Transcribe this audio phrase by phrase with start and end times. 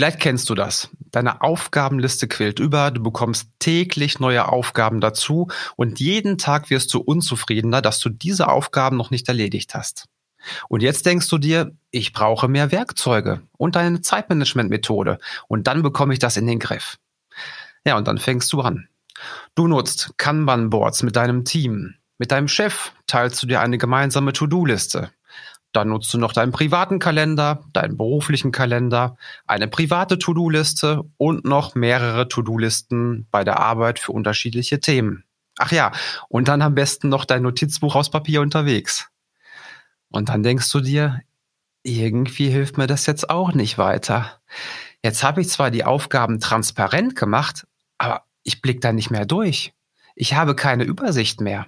[0.00, 0.88] Vielleicht kennst du das.
[1.10, 7.00] Deine Aufgabenliste quillt über, du bekommst täglich neue Aufgaben dazu und jeden Tag wirst du
[7.00, 10.06] unzufriedener, dass du diese Aufgaben noch nicht erledigt hast.
[10.70, 16.14] Und jetzt denkst du dir, ich brauche mehr Werkzeuge und eine Zeitmanagement-Methode und dann bekomme
[16.14, 16.96] ich das in den Griff.
[17.84, 18.88] Ja, und dann fängst du an.
[19.54, 21.96] Du nutzt Kanban-Boards mit deinem Team.
[22.16, 25.10] Mit deinem Chef teilst du dir eine gemeinsame To-Do-Liste.
[25.72, 29.16] Dann nutzt du noch deinen privaten Kalender, deinen beruflichen Kalender,
[29.46, 35.24] eine private To-Do-Liste und noch mehrere To-Do-Listen bei der Arbeit für unterschiedliche Themen.
[35.58, 35.92] Ach ja,
[36.28, 39.08] und dann am besten noch dein Notizbuch aus Papier unterwegs.
[40.10, 41.20] Und dann denkst du dir,
[41.82, 44.40] irgendwie hilft mir das jetzt auch nicht weiter.
[45.02, 47.66] Jetzt habe ich zwar die Aufgaben transparent gemacht,
[47.98, 49.72] aber ich blicke da nicht mehr durch.
[50.14, 51.66] Ich habe keine Übersicht mehr.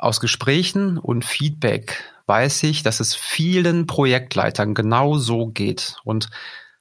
[0.00, 5.96] Aus Gesprächen und Feedback weiß ich, dass es vielen Projektleitern genau so geht.
[6.04, 6.30] Und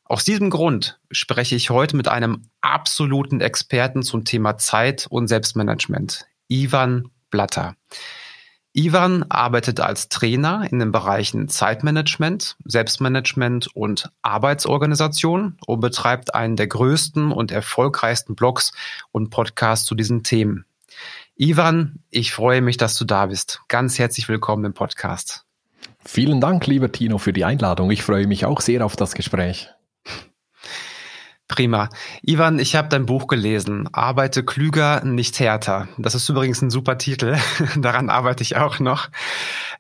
[0.06, 6.28] aus diesem Grund spreche ich heute mit einem absoluten Experten zum Thema Zeit und Selbstmanagement,
[6.48, 7.76] Ivan Blatter.
[8.72, 16.68] Ivan arbeitet als Trainer in den Bereichen Zeitmanagement, Selbstmanagement und Arbeitsorganisation und betreibt einen der
[16.68, 18.72] größten und erfolgreichsten Blogs
[19.12, 20.64] und Podcasts zu diesen Themen.
[21.42, 23.62] Ivan, ich freue mich, dass du da bist.
[23.70, 25.46] Ganz herzlich willkommen im Podcast.
[26.04, 27.92] Vielen Dank, lieber Tino, für die Einladung.
[27.92, 29.70] Ich freue mich auch sehr auf das Gespräch.
[31.48, 31.88] Prima.
[32.24, 33.88] Ivan, ich habe dein Buch gelesen.
[33.94, 35.88] Arbeite klüger, nicht härter.
[35.98, 37.38] Das ist übrigens ein super Titel.
[37.78, 39.08] Daran arbeite ich auch noch.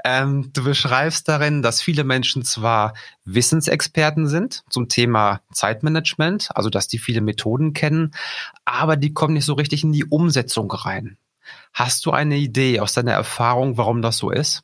[0.05, 2.93] Ähm, du beschreibst darin, dass viele Menschen zwar
[3.25, 8.15] Wissensexperten sind zum Thema Zeitmanagement, also dass die viele Methoden kennen,
[8.64, 11.17] aber die kommen nicht so richtig in die Umsetzung rein.
[11.73, 14.64] Hast du eine Idee aus deiner Erfahrung, warum das so ist?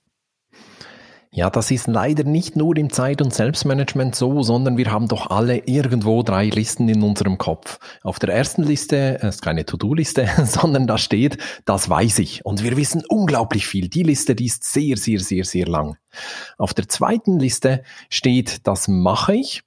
[1.35, 5.29] Ja, das ist leider nicht nur im Zeit- und Selbstmanagement so, sondern wir haben doch
[5.29, 7.77] alle irgendwo drei Listen in unserem Kopf.
[8.03, 12.45] Auf der ersten Liste ist keine To-Do-Liste, sondern da steht, das weiß ich.
[12.45, 13.89] Und wir wissen unglaublich viel.
[13.89, 15.97] Die Liste, die ist sehr, sehr, sehr, sehr lang.
[16.57, 19.63] Auf der zweiten Liste steht, das mache ich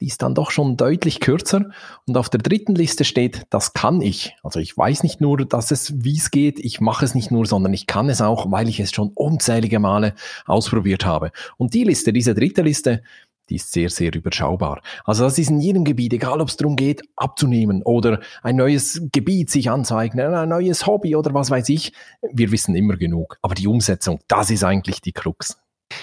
[0.00, 1.70] die ist dann doch schon deutlich kürzer.
[2.06, 4.36] Und auf der dritten Liste steht, das kann ich.
[4.42, 7.46] Also ich weiß nicht nur, dass es, wie es geht, ich mache es nicht nur,
[7.46, 10.14] sondern ich kann es auch, weil ich es schon unzählige Male
[10.46, 11.32] ausprobiert habe.
[11.56, 13.02] Und die Liste, diese dritte Liste,
[13.48, 14.82] die ist sehr, sehr überschaubar.
[15.04, 19.00] Also das ist in jedem Gebiet, egal ob es darum geht, abzunehmen oder ein neues
[19.10, 21.92] Gebiet sich anzueignen, ein neues Hobby oder was weiß ich.
[22.32, 23.38] Wir wissen immer genug.
[23.42, 25.58] Aber die Umsetzung, das ist eigentlich die Krux.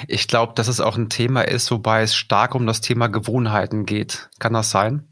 [0.07, 3.85] Ich glaube, dass es auch ein Thema ist, wobei es stark um das Thema Gewohnheiten
[3.85, 4.29] geht.
[4.39, 5.07] Kann das sein?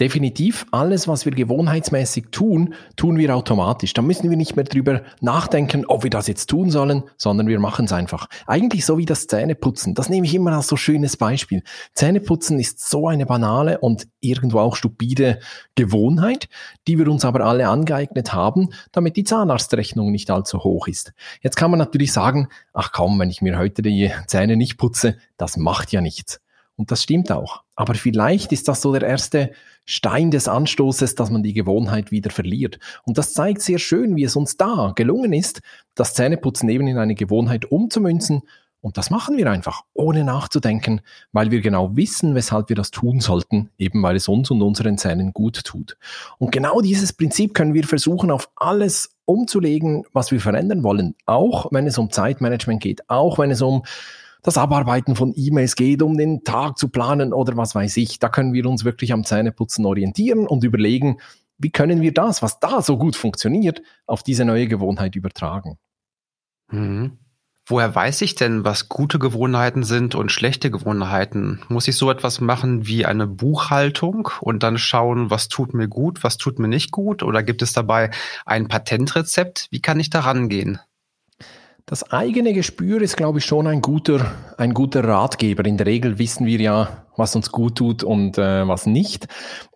[0.00, 3.92] Definitiv, alles, was wir gewohnheitsmäßig tun, tun wir automatisch.
[3.92, 7.60] Da müssen wir nicht mehr drüber nachdenken, ob wir das jetzt tun sollen, sondern wir
[7.60, 8.26] machen es einfach.
[8.46, 9.94] Eigentlich so wie das Zähneputzen.
[9.94, 11.62] Das nehme ich immer als so schönes Beispiel.
[11.92, 15.40] Zähneputzen ist so eine banale und irgendwo auch stupide
[15.74, 16.48] Gewohnheit,
[16.88, 21.12] die wir uns aber alle angeeignet haben, damit die Zahnarztrechnung nicht allzu hoch ist.
[21.42, 25.18] Jetzt kann man natürlich sagen, ach komm, wenn ich mir heute die Zähne nicht putze,
[25.36, 26.40] das macht ja nichts.
[26.76, 27.62] Und das stimmt auch.
[27.76, 29.52] Aber vielleicht ist das so der erste
[29.84, 32.78] Stein des Anstoßes, dass man die Gewohnheit wieder verliert.
[33.04, 35.60] Und das zeigt sehr schön, wie es uns da gelungen ist,
[35.94, 38.42] das Zähneputzen eben in eine Gewohnheit umzumünzen.
[38.80, 43.20] Und das machen wir einfach, ohne nachzudenken, weil wir genau wissen, weshalb wir das tun
[43.20, 45.96] sollten, eben weil es uns und unseren Zähnen gut tut.
[46.38, 51.14] Und genau dieses Prinzip können wir versuchen, auf alles umzulegen, was wir verändern wollen.
[51.26, 53.84] Auch wenn es um Zeitmanagement geht, auch wenn es um
[54.42, 58.18] das Abarbeiten von E-Mails geht, um den Tag zu planen oder was weiß ich.
[58.18, 61.18] Da können wir uns wirklich am Zähneputzen orientieren und überlegen,
[61.58, 65.78] wie können wir das, was da so gut funktioniert, auf diese neue Gewohnheit übertragen.
[66.70, 67.18] Mhm.
[67.64, 71.60] Woher weiß ich denn, was gute Gewohnheiten sind und schlechte Gewohnheiten?
[71.68, 76.24] Muss ich so etwas machen wie eine Buchhaltung und dann schauen, was tut mir gut,
[76.24, 77.22] was tut mir nicht gut?
[77.22, 78.10] Oder gibt es dabei
[78.44, 79.68] ein Patentrezept?
[79.70, 80.80] Wie kann ich da rangehen?
[81.86, 85.64] Das eigene Gespür ist, glaube ich, schon ein guter, ein guter Ratgeber.
[85.64, 89.26] In der Regel wissen wir ja, was uns gut tut und äh, was nicht.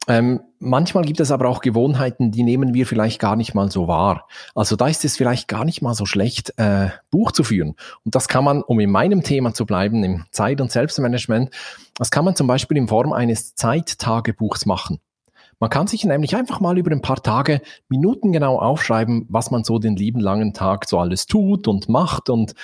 [0.08, 3.88] Ähm, manchmal gibt es aber auch Gewohnheiten, die nehmen wir vielleicht gar nicht mal so
[3.88, 4.28] wahr.
[4.54, 7.74] Also da ist es vielleicht gar nicht mal so schlecht, äh, Buch zu führen.
[8.04, 11.50] Und das kann man, um in meinem Thema zu bleiben, im Zeit- und Selbstmanagement,
[11.96, 15.00] das kann man zum Beispiel in Form eines Zeittagebuchs machen.
[15.58, 19.78] Man kann sich nämlich einfach mal über ein paar Tage minutengenau aufschreiben, was man so
[19.78, 22.54] den lieben langen Tag so alles tut und macht und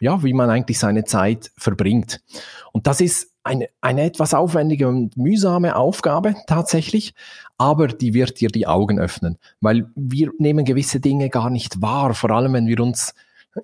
[0.00, 2.20] ja, wie man eigentlich seine Zeit verbringt.
[2.72, 7.14] Und das ist eine, eine etwas aufwendige und mühsame Aufgabe tatsächlich,
[7.58, 12.14] aber die wird dir die Augen öffnen, weil wir nehmen gewisse Dinge gar nicht wahr,
[12.14, 13.14] vor allem wenn wir uns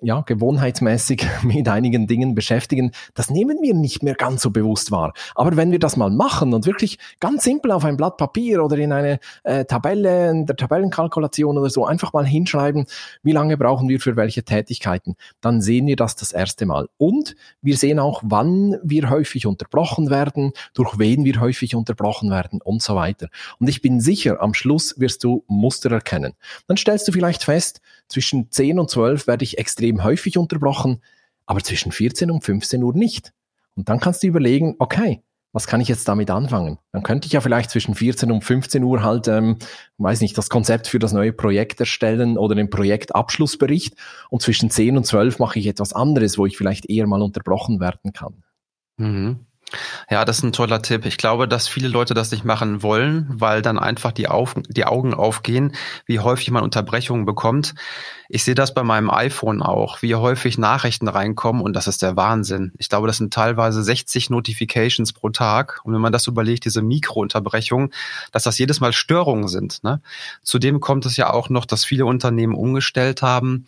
[0.01, 5.13] ja, gewohnheitsmäßig mit einigen Dingen beschäftigen, das nehmen wir nicht mehr ganz so bewusst wahr.
[5.35, 8.77] Aber wenn wir das mal machen und wirklich ganz simpel auf ein Blatt Papier oder
[8.77, 12.85] in eine äh, Tabelle, in der Tabellenkalkulation oder so einfach mal hinschreiben,
[13.23, 16.87] wie lange brauchen wir für welche Tätigkeiten, dann sehen wir das das erste Mal.
[16.97, 22.61] Und wir sehen auch, wann wir häufig unterbrochen werden, durch wen wir häufig unterbrochen werden
[22.61, 23.29] und so weiter.
[23.59, 26.33] Und ich bin sicher, am Schluss wirst du Muster erkennen.
[26.67, 31.01] Dann stellst du vielleicht fest, zwischen 10 und 12 werde ich extrem häufig unterbrochen,
[31.45, 33.33] aber zwischen 14 und 15 Uhr nicht.
[33.75, 35.21] Und dann kannst du überlegen, okay,
[35.53, 36.77] was kann ich jetzt damit anfangen?
[36.91, 39.57] Dann könnte ich ja vielleicht zwischen 14 und 15 Uhr halt, ähm,
[39.97, 43.95] weiß nicht, das Konzept für das neue Projekt erstellen oder den Projektabschlussbericht
[44.29, 47.79] und zwischen 10 und 12 mache ich etwas anderes, wo ich vielleicht eher mal unterbrochen
[47.79, 48.43] werden kann.
[48.97, 49.46] Mhm.
[50.09, 51.05] Ja, das ist ein toller Tipp.
[51.05, 54.85] Ich glaube, dass viele Leute das nicht machen wollen, weil dann einfach die, auf, die
[54.85, 55.73] Augen aufgehen,
[56.05, 57.75] wie häufig man Unterbrechungen bekommt.
[58.29, 62.15] Ich sehe das bei meinem iPhone auch, wie häufig Nachrichten reinkommen und das ist der
[62.15, 62.71] Wahnsinn.
[62.77, 65.81] Ich glaube, das sind teilweise 60 Notifications pro Tag.
[65.83, 67.91] Und wenn man das überlegt, diese Mikrounterbrechungen,
[68.31, 69.83] dass das jedes Mal Störungen sind.
[69.83, 70.01] Ne?
[70.43, 73.65] Zudem kommt es ja auch noch, dass viele Unternehmen umgestellt haben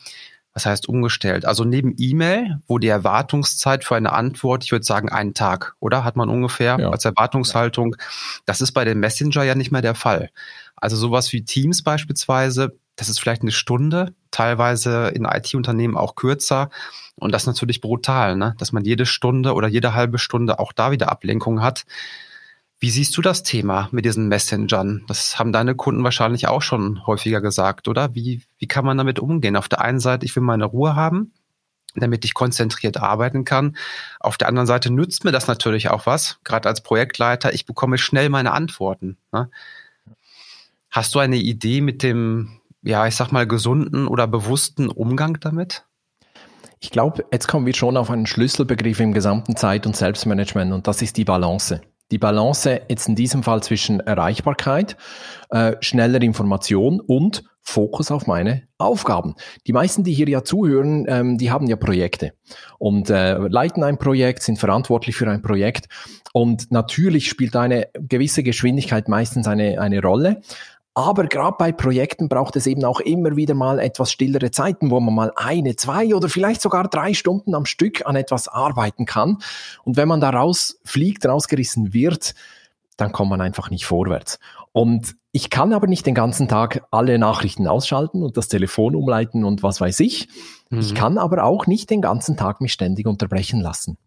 [0.54, 1.46] was heißt umgestellt?
[1.46, 6.04] Also neben E-Mail, wo die Erwartungszeit für eine Antwort, ich würde sagen, einen Tag, oder?
[6.04, 6.90] Hat man ungefähr ja.
[6.90, 7.96] als Erwartungshaltung.
[8.46, 10.30] Das ist bei dem Messenger ja nicht mehr der Fall.
[10.76, 16.70] Also sowas wie Teams beispielsweise, das ist vielleicht eine Stunde, teilweise in IT-Unternehmen auch kürzer.
[17.16, 18.56] Und das ist natürlich brutal, ne?
[18.58, 21.86] dass man jede Stunde oder jede halbe Stunde auch da wieder Ablenkung hat.
[22.82, 25.04] Wie siehst du das Thema mit diesen Messengern?
[25.08, 28.16] Das haben deine Kunden wahrscheinlich auch schon häufiger gesagt, oder?
[28.16, 29.58] Wie, wie kann man damit umgehen?
[29.58, 31.34] Auf der einen Seite, ich will meine Ruhe haben,
[31.96, 33.76] damit ich konzentriert arbeiten kann.
[34.22, 37.54] Auf der anderen Seite nützt mir das natürlich auch was, gerade als Projektleiter.
[37.54, 39.18] Ich bekomme schnell meine Antworten.
[39.34, 39.50] Ne?
[40.90, 45.84] Hast du eine Idee mit dem, ja, ich sag mal, gesunden oder bewussten Umgang damit?
[46.80, 50.88] Ich glaube, jetzt kommen wir schon auf einen Schlüsselbegriff im gesamten Zeit- und Selbstmanagement und
[50.88, 54.98] das ist die Balance die Balance jetzt in diesem Fall zwischen Erreichbarkeit,
[55.50, 59.36] äh, schneller Information und Fokus auf meine Aufgaben.
[59.68, 62.34] Die meisten, die hier ja zuhören, ähm, die haben ja Projekte
[62.80, 65.88] und äh, leiten ein Projekt, sind verantwortlich für ein Projekt
[66.34, 70.42] und natürlich spielt eine gewisse Geschwindigkeit meistens eine, eine Rolle.
[70.94, 75.00] Aber gerade bei Projekten braucht es eben auch immer wieder mal etwas stillere Zeiten, wo
[75.00, 79.38] man mal eine, zwei oder vielleicht sogar drei Stunden am Stück an etwas arbeiten kann.
[79.84, 82.34] Und wenn man da rausfliegt, rausgerissen wird,
[82.98, 84.40] dann kommt man einfach nicht vorwärts.
[84.72, 89.44] Und ich kann aber nicht den ganzen Tag alle Nachrichten ausschalten und das Telefon umleiten
[89.44, 90.28] und was weiß ich.
[90.70, 90.80] Mhm.
[90.80, 93.98] Ich kann aber auch nicht den ganzen Tag mich ständig unterbrechen lassen.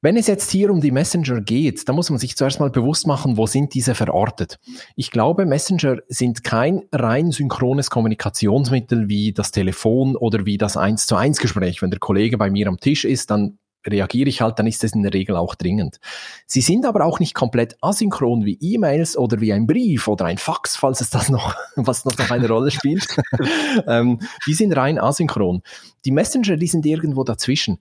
[0.00, 3.08] Wenn es jetzt hier um die Messenger geht, dann muss man sich zuerst mal bewusst
[3.08, 4.60] machen, wo sind diese verortet.
[4.94, 11.06] Ich glaube, Messenger sind kein rein synchrones Kommunikationsmittel wie das Telefon oder wie das 1
[11.06, 11.82] zu 1 Gespräch.
[11.82, 14.92] Wenn der Kollege bei mir am Tisch ist, dann reagiere ich halt, dann ist es
[14.92, 15.98] in der Regel auch dringend.
[16.46, 20.38] Sie sind aber auch nicht komplett asynchron wie E-Mails oder wie ein Brief oder ein
[20.38, 23.04] Fax, falls es das noch, was noch, noch eine Rolle spielt.
[23.88, 25.62] ähm, die sind rein asynchron.
[26.04, 27.78] Die Messenger, die sind irgendwo dazwischen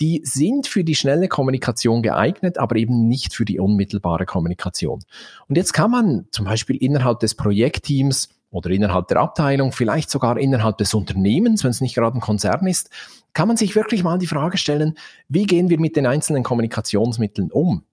[0.00, 5.02] die sind für die schnelle Kommunikation geeignet, aber eben nicht für die unmittelbare Kommunikation.
[5.48, 10.38] Und jetzt kann man zum Beispiel innerhalb des Projektteams oder innerhalb der Abteilung, vielleicht sogar
[10.38, 12.90] innerhalb des Unternehmens, wenn es nicht gerade ein Konzern ist,
[13.34, 14.96] kann man sich wirklich mal die Frage stellen,
[15.28, 17.84] wie gehen wir mit den einzelnen Kommunikationsmitteln um?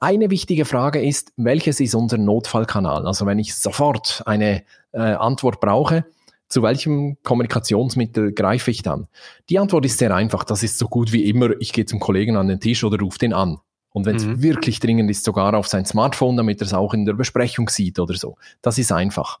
[0.00, 3.06] Eine wichtige Frage ist, welches ist unser Notfallkanal?
[3.06, 4.62] Also wenn ich sofort eine
[4.92, 6.04] äh, Antwort brauche,
[6.48, 9.08] zu welchem Kommunikationsmittel greife ich dann?
[9.50, 10.44] Die Antwort ist sehr einfach.
[10.44, 13.18] Das ist so gut wie immer, ich gehe zum Kollegen an den Tisch oder rufe
[13.18, 13.58] den an.
[13.90, 14.42] Und wenn es mhm.
[14.42, 17.98] wirklich dringend ist, sogar auf sein Smartphone, damit er es auch in der Besprechung sieht
[17.98, 18.36] oder so.
[18.62, 19.40] Das ist einfach.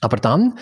[0.00, 0.58] Aber dann,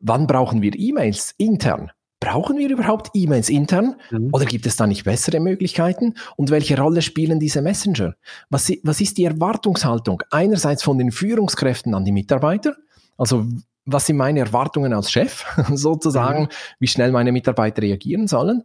[0.00, 1.90] wann brauchen wir E-Mails intern?
[2.20, 4.30] Brauchen wir überhaupt E-Mails intern mhm.
[4.32, 6.14] oder gibt es da nicht bessere Möglichkeiten?
[6.36, 8.14] Und welche Rolle spielen diese Messenger?
[8.50, 12.76] Was, was ist die Erwartungshaltung einerseits von den Führungskräften an die Mitarbeiter?
[13.16, 13.46] Also
[13.90, 16.48] was sind meine Erwartungen als Chef sozusagen, mhm.
[16.78, 18.64] wie schnell meine Mitarbeiter reagieren sollen.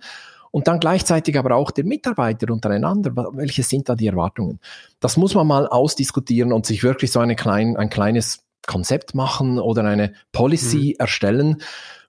[0.52, 3.12] Und dann gleichzeitig aber auch der Mitarbeiter untereinander.
[3.34, 4.60] Welche sind da die Erwartungen?
[5.00, 9.60] Das muss man mal ausdiskutieren und sich wirklich so eine klein, ein kleines Konzept machen
[9.60, 11.00] oder eine Policy mhm.
[11.00, 11.62] erstellen,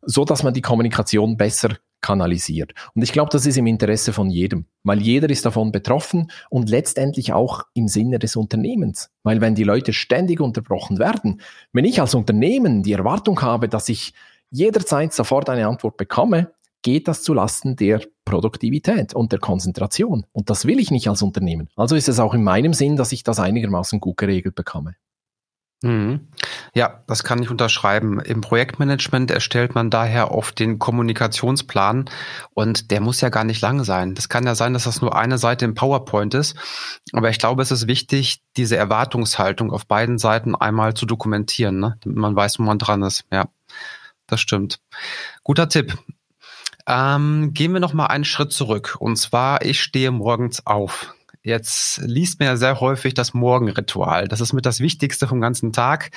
[0.06, 2.75] so dass man die Kommunikation besser kanalisiert.
[2.94, 6.68] Und ich glaube, das ist im Interesse von jedem, weil jeder ist davon betroffen und
[6.68, 9.11] letztendlich auch im Sinne des Unternehmens.
[9.23, 11.40] Weil wenn die Leute ständig unterbrochen werden,
[11.73, 14.12] wenn ich als Unternehmen die Erwartung habe, dass ich
[14.50, 20.26] jederzeit sofort eine Antwort bekomme, geht das zulasten der Produktivität und der Konzentration.
[20.32, 21.70] Und das will ich nicht als Unternehmen.
[21.75, 24.94] Also ist es auch in meinem Sinn, dass ich das einigermaßen gut geregelt bekomme.
[25.84, 26.28] Mhm.
[26.72, 28.18] Ja, das kann ich unterschreiben.
[28.18, 32.06] Im Projektmanagement erstellt man daher oft den Kommunikationsplan
[32.54, 34.14] und der muss ja gar nicht lang sein.
[34.14, 36.56] Das kann ja sein, dass das nur eine Seite im PowerPoint ist.
[37.12, 41.98] Aber ich glaube, es ist wichtig, diese Erwartungshaltung auf beiden Seiten einmal zu dokumentieren, ne?
[42.00, 43.26] damit man weiß, wo man dran ist.
[43.30, 43.48] Ja,
[44.26, 44.80] das stimmt.
[45.42, 45.98] Guter Tipp.
[46.86, 48.96] Ähm, gehen wir noch mal einen Schritt zurück.
[48.98, 51.14] Und zwar, ich stehe morgens auf.
[51.44, 54.28] Jetzt liest man ja sehr häufig das Morgenritual.
[54.28, 56.10] Das ist mit das Wichtigste vom ganzen Tag.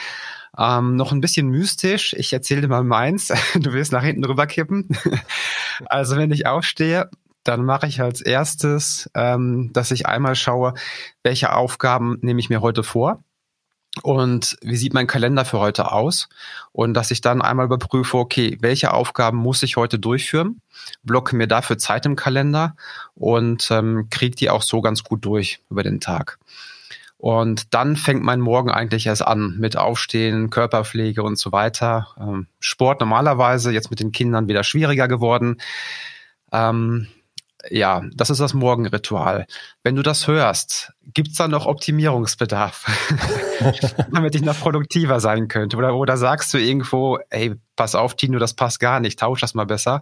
[0.58, 2.14] Ähm, noch ein bisschen mystisch.
[2.18, 3.34] Ich erzähle dir mal meins.
[3.56, 4.88] Du willst nach hinten rüberkippen.
[5.88, 7.10] also wenn ich aufstehe,
[7.44, 10.76] dann mache ich als erstes, ähm, dass ich einmal schaue,
[11.24, 13.22] welche Aufgaben nehme ich mir heute vor
[14.04, 16.30] und wie sieht mein Kalender für heute aus
[16.72, 20.62] und dass ich dann einmal überprüfe, okay, welche Aufgaben muss ich heute durchführen,
[21.04, 22.76] blocke mir dafür Zeit im Kalender
[23.16, 26.40] und ähm, kriege die auch so ganz gut durch über den Tag.
[27.18, 32.10] Und dann fängt mein Morgen eigentlich erst an mit Aufstehen, Körperpflege und so weiter.
[32.20, 35.60] Ähm, Sport normalerweise, jetzt mit den Kindern wieder schwieriger geworden.
[36.52, 37.08] Ähm,
[37.70, 39.48] ja, das ist das Morgenritual.
[39.84, 42.86] Wenn du das hörst, gibt's da noch Optimierungsbedarf,
[44.12, 45.78] damit ich noch produktiver sein könnte?
[45.78, 49.54] Oder, oder sagst du irgendwo, ey, pass auf, Tino, das passt gar nicht, tausch das
[49.54, 50.02] mal besser?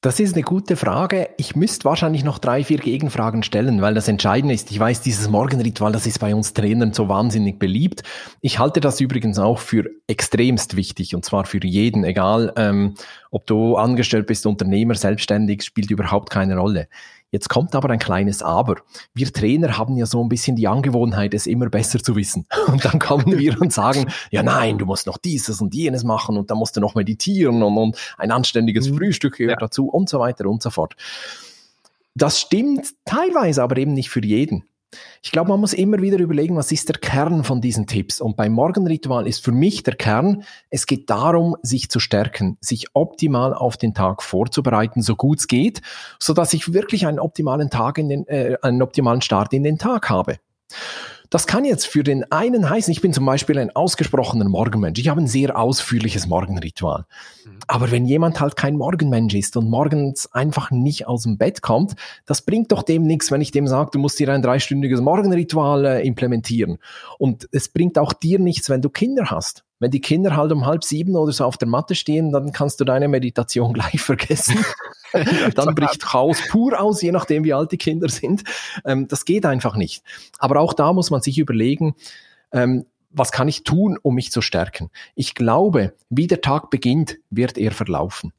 [0.00, 1.30] Das ist eine gute Frage.
[1.38, 4.70] Ich müsste wahrscheinlich noch drei, vier Gegenfragen stellen, weil das Entscheidende ist.
[4.70, 8.04] Ich weiß, dieses Morgenritual, das ist bei uns Trainern so wahnsinnig beliebt.
[8.40, 12.94] Ich halte das übrigens auch für extremst wichtig und zwar für jeden, egal ähm,
[13.32, 16.86] ob du angestellt bist, Unternehmer, selbstständig, spielt überhaupt keine Rolle.
[17.30, 18.76] Jetzt kommt aber ein kleines Aber.
[19.12, 22.46] Wir Trainer haben ja so ein bisschen die Angewohnheit, es immer besser zu wissen.
[22.68, 26.36] Und dann kommen wir und sagen, ja nein, du musst noch dieses und jenes machen
[26.36, 28.96] und dann musst du noch meditieren und, und ein anständiges mhm.
[28.96, 29.66] Frühstück gehört ja.
[29.66, 30.94] dazu und so weiter und so fort.
[32.14, 34.64] Das stimmt teilweise aber eben nicht für jeden.
[35.22, 38.20] Ich glaube, man muss immer wieder überlegen, was ist der Kern von diesen Tipps.
[38.20, 42.86] Und beim Morgenritual ist für mich der Kern, es geht darum, sich zu stärken, sich
[42.94, 45.82] optimal auf den Tag vorzubereiten, so gut es geht,
[46.18, 49.78] so dass ich wirklich einen optimalen Tag in den, äh, einen optimalen Start in den
[49.78, 50.38] Tag habe.
[51.30, 54.98] Das kann jetzt für den einen heißen, ich bin zum Beispiel ein ausgesprochener Morgenmensch.
[54.98, 57.04] Ich habe ein sehr ausführliches Morgenritual.
[57.44, 57.58] Mhm.
[57.66, 61.96] Aber wenn jemand halt kein Morgenmensch ist und morgens einfach nicht aus dem Bett kommt,
[62.24, 65.84] das bringt doch dem nichts, wenn ich dem sage, du musst dir ein dreistündiges Morgenritual
[65.84, 66.78] äh, implementieren.
[67.18, 69.64] Und es bringt auch dir nichts, wenn du Kinder hast.
[69.80, 72.80] Wenn die Kinder halt um halb sieben oder so auf der Matte stehen, dann kannst
[72.80, 74.64] du deine Meditation gleich vergessen.
[75.54, 78.44] dann bricht Chaos pur aus, je nachdem, wie alt die Kinder sind.
[78.84, 80.02] Ähm, das geht einfach nicht.
[80.38, 81.94] Aber auch da muss man sich überlegen,
[82.52, 84.90] ähm, was kann ich tun, um mich zu stärken?
[85.14, 88.32] Ich glaube, wie der Tag beginnt, wird er verlaufen.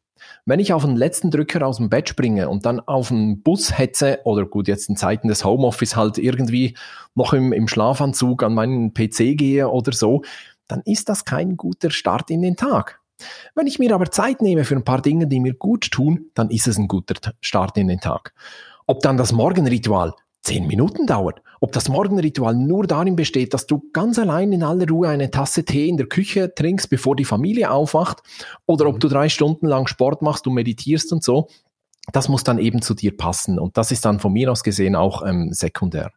[0.45, 3.77] Wenn ich auf den letzten Drücker aus dem Bett springe und dann auf den Bus
[3.77, 6.75] hetze oder gut, jetzt in Zeiten des Homeoffice halt irgendwie
[7.15, 10.23] noch im, im Schlafanzug an meinen PC gehe oder so,
[10.67, 12.98] dann ist das kein guter Start in den Tag.
[13.55, 16.49] Wenn ich mir aber Zeit nehme für ein paar Dinge, die mir gut tun, dann
[16.49, 18.33] ist es ein guter Start in den Tag.
[18.87, 23.83] Ob dann das Morgenritual zehn Minuten dauert, ob das Morgenritual nur darin besteht, dass du
[23.91, 27.71] ganz allein in aller Ruhe eine Tasse Tee in der Küche trinkst, bevor die Familie
[27.71, 28.23] aufwacht,
[28.65, 31.49] oder ob du drei Stunden lang Sport machst und meditierst und so,
[32.13, 33.59] das muss dann eben zu dir passen.
[33.59, 36.11] Und das ist dann von mir aus gesehen auch ähm, sekundär.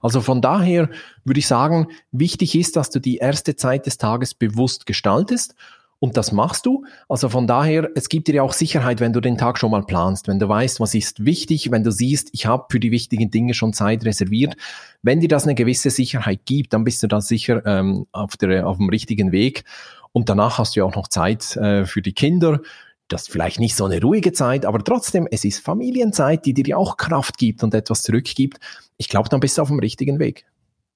[0.00, 0.88] Also von daher
[1.24, 5.54] würde ich sagen, wichtig ist, dass du die erste Zeit des Tages bewusst gestaltest
[5.98, 6.84] und das machst du.
[7.08, 9.84] Also von daher, es gibt dir ja auch Sicherheit, wenn du den Tag schon mal
[9.84, 13.30] planst, wenn du weißt, was ist wichtig, wenn du siehst, ich habe für die wichtigen
[13.30, 14.56] Dinge schon Zeit reserviert.
[15.02, 18.66] Wenn dir das eine gewisse Sicherheit gibt, dann bist du da sicher ähm, auf, der,
[18.66, 19.64] auf dem richtigen Weg.
[20.12, 22.60] Und danach hast du ja auch noch Zeit äh, für die Kinder.
[23.08, 26.66] Das ist vielleicht nicht so eine ruhige Zeit, aber trotzdem, es ist Familienzeit, die dir
[26.66, 28.58] ja auch Kraft gibt und etwas zurückgibt.
[28.96, 30.46] Ich glaube, dann bist du auf dem richtigen Weg.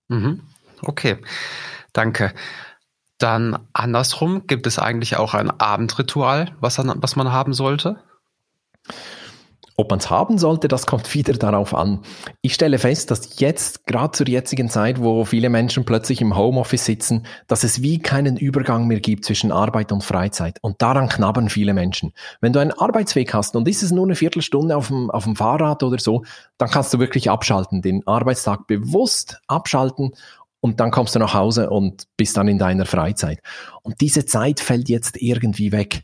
[0.09, 0.41] Mhm.
[0.83, 1.19] Okay,
[1.93, 2.33] danke.
[3.19, 7.99] Dann andersrum, gibt es eigentlich auch ein Abendritual, was, was man haben sollte?
[9.81, 12.01] Ob man es haben sollte, das kommt wieder darauf an.
[12.43, 16.85] Ich stelle fest, dass jetzt, gerade zur jetzigen Zeit, wo viele Menschen plötzlich im Homeoffice
[16.85, 20.59] sitzen, dass es wie keinen Übergang mehr gibt zwischen Arbeit und Freizeit.
[20.63, 22.13] Und daran knabbern viele Menschen.
[22.41, 25.37] Wenn du einen Arbeitsweg hast und ist es nur eine Viertelstunde auf dem, auf dem
[25.37, 26.25] Fahrrad oder so,
[26.57, 30.11] dann kannst du wirklich abschalten, den Arbeitstag bewusst abschalten
[30.61, 33.41] und dann kommst du nach Hause und bist dann in deiner Freizeit.
[33.83, 36.03] Und diese Zeit fällt jetzt irgendwie weg.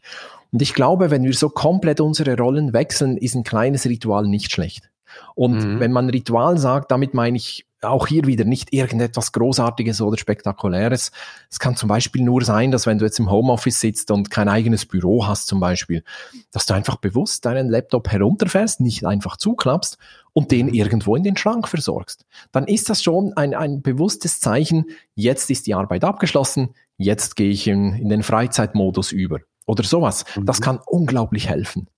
[0.52, 4.52] Und ich glaube, wenn wir so komplett unsere Rollen wechseln, ist ein kleines Ritual nicht
[4.52, 4.90] schlecht.
[5.34, 5.80] Und mhm.
[5.80, 11.12] wenn man Ritual sagt, damit meine ich auch hier wieder nicht irgendetwas Großartiges oder Spektakuläres.
[11.50, 14.48] Es kann zum Beispiel nur sein, dass wenn du jetzt im Homeoffice sitzt und kein
[14.48, 16.02] eigenes Büro hast zum Beispiel,
[16.50, 19.98] dass du einfach bewusst deinen Laptop herunterfährst, nicht einfach zuklappst
[20.32, 22.26] und den irgendwo in den Schrank versorgst.
[22.52, 27.50] Dann ist das schon ein, ein bewusstes Zeichen, jetzt ist die Arbeit abgeschlossen, jetzt gehe
[27.50, 30.24] ich in, in den Freizeitmodus über oder sowas.
[30.42, 30.64] Das mhm.
[30.64, 31.88] kann unglaublich helfen.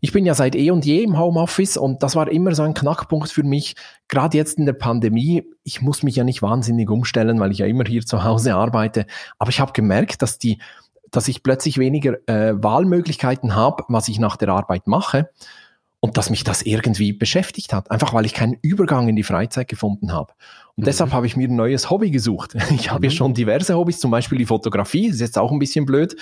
[0.00, 2.74] Ich bin ja seit eh und je im Homeoffice und das war immer so ein
[2.74, 3.74] Knackpunkt für mich.
[4.08, 7.66] Gerade jetzt in der Pandemie, ich muss mich ja nicht wahnsinnig umstellen, weil ich ja
[7.66, 9.06] immer hier zu Hause arbeite.
[9.38, 10.58] Aber ich habe gemerkt, dass die,
[11.10, 15.30] dass ich plötzlich weniger äh, Wahlmöglichkeiten habe, was ich nach der Arbeit mache
[16.00, 19.68] und dass mich das irgendwie beschäftigt hat, einfach weil ich keinen Übergang in die Freizeit
[19.68, 20.34] gefunden habe.
[20.76, 20.86] Und mhm.
[20.86, 22.56] deshalb habe ich mir ein neues Hobby gesucht.
[22.70, 23.04] Ich habe mhm.
[23.04, 26.16] ja schon diverse Hobbys, zum Beispiel die Fotografie, ist jetzt auch ein bisschen blöd,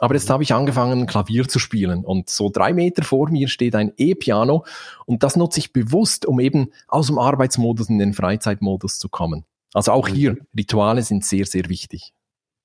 [0.00, 2.04] aber jetzt habe ich angefangen, Klavier zu spielen.
[2.04, 4.64] Und so drei Meter vor mir steht ein E-Piano
[5.06, 9.44] und das nutze ich bewusst, um eben aus dem Arbeitsmodus in den Freizeitmodus zu kommen.
[9.74, 10.46] Also auch hier, mhm.
[10.56, 12.12] Rituale sind sehr, sehr wichtig.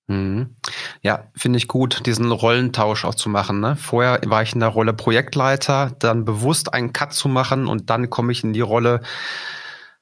[0.07, 0.55] Mhm.
[1.01, 3.59] Ja, finde ich gut, diesen Rollentausch auch zu machen.
[3.59, 3.75] Ne?
[3.75, 8.09] Vorher war ich in der Rolle Projektleiter, dann bewusst einen Cut zu machen und dann
[8.09, 9.01] komme ich in die Rolle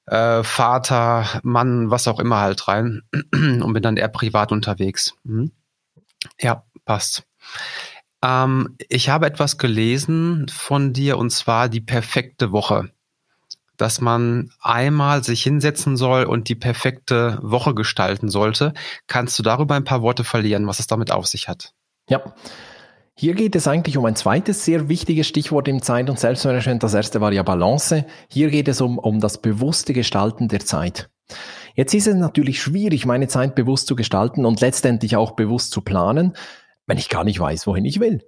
[0.09, 5.13] äh, Vater, Mann, was auch immer halt rein und bin dann eher privat unterwegs.
[5.23, 5.51] Mhm.
[6.39, 7.23] Ja, passt.
[8.23, 12.91] Ähm, ich habe etwas gelesen von dir und zwar die perfekte Woche
[13.79, 18.73] dass man einmal sich hinsetzen soll und die perfekte Woche gestalten sollte.
[19.07, 21.73] Kannst du darüber ein paar Worte verlieren, was es damit auf sich hat?
[22.09, 22.21] Ja.
[23.21, 26.81] Hier geht es eigentlich um ein zweites sehr wichtiges Stichwort im Zeit- und Selbstmanagement.
[26.83, 28.05] Das erste war ja Balance.
[28.29, 31.09] Hier geht es um, um das bewusste Gestalten der Zeit.
[31.75, 35.81] Jetzt ist es natürlich schwierig, meine Zeit bewusst zu gestalten und letztendlich auch bewusst zu
[35.81, 36.31] planen,
[36.87, 38.23] wenn ich gar nicht weiß, wohin ich will.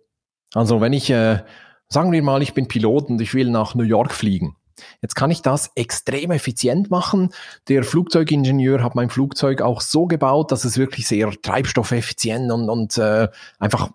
[0.54, 1.40] Also wenn ich, äh,
[1.88, 4.58] sagen wir mal, ich bin Pilot und ich will nach New York fliegen
[5.02, 7.30] Jetzt kann ich das extrem effizient machen.
[7.68, 12.98] Der Flugzeugingenieur hat mein Flugzeug auch so gebaut, dass es wirklich sehr treibstoffeffizient und, und
[12.98, 13.30] äh,
[13.60, 13.92] einfach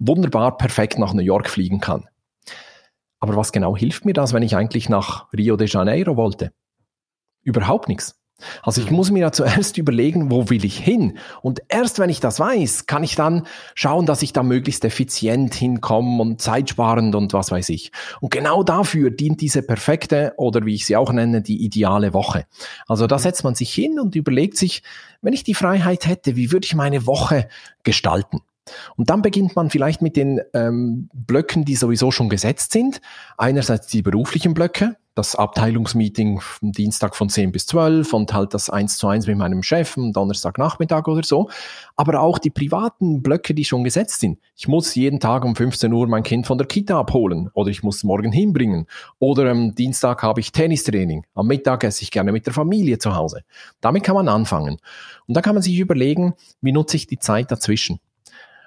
[0.00, 2.08] wunderbar perfekt nach New York fliegen kann.
[3.20, 6.52] Aber was genau hilft mir das, wenn ich eigentlich nach Rio de Janeiro wollte?
[7.42, 8.16] Überhaupt nichts.
[8.62, 11.18] Also ich muss mir ja zuerst überlegen, wo will ich hin?
[11.42, 15.54] Und erst wenn ich das weiß, kann ich dann schauen, dass ich da möglichst effizient
[15.54, 17.92] hinkomme und zeitsparend und was weiß ich.
[18.20, 22.46] Und genau dafür dient diese perfekte oder wie ich sie auch nenne, die ideale Woche.
[22.86, 24.82] Also da setzt man sich hin und überlegt sich,
[25.20, 27.48] wenn ich die Freiheit hätte, wie würde ich meine Woche
[27.82, 28.40] gestalten?
[28.96, 33.00] Und dann beginnt man vielleicht mit den ähm, Blöcken, die sowieso schon gesetzt sind.
[33.36, 38.70] Einerseits die beruflichen Blöcke, das Abteilungsmeeting am Dienstag von 10 bis 12 und halt das
[38.70, 41.50] 1 zu 1 mit meinem Chef am Donnerstagnachmittag oder so.
[41.96, 44.38] Aber auch die privaten Blöcke, die schon gesetzt sind.
[44.56, 47.82] Ich muss jeden Tag um 15 Uhr mein Kind von der Kita abholen oder ich
[47.82, 48.86] muss morgen hinbringen.
[49.18, 51.26] Oder am Dienstag habe ich Tennistraining.
[51.34, 53.42] Am Mittag esse ich gerne mit der Familie zu Hause.
[53.80, 54.78] Damit kann man anfangen.
[55.26, 58.00] Und da kann man sich überlegen, wie nutze ich die Zeit dazwischen.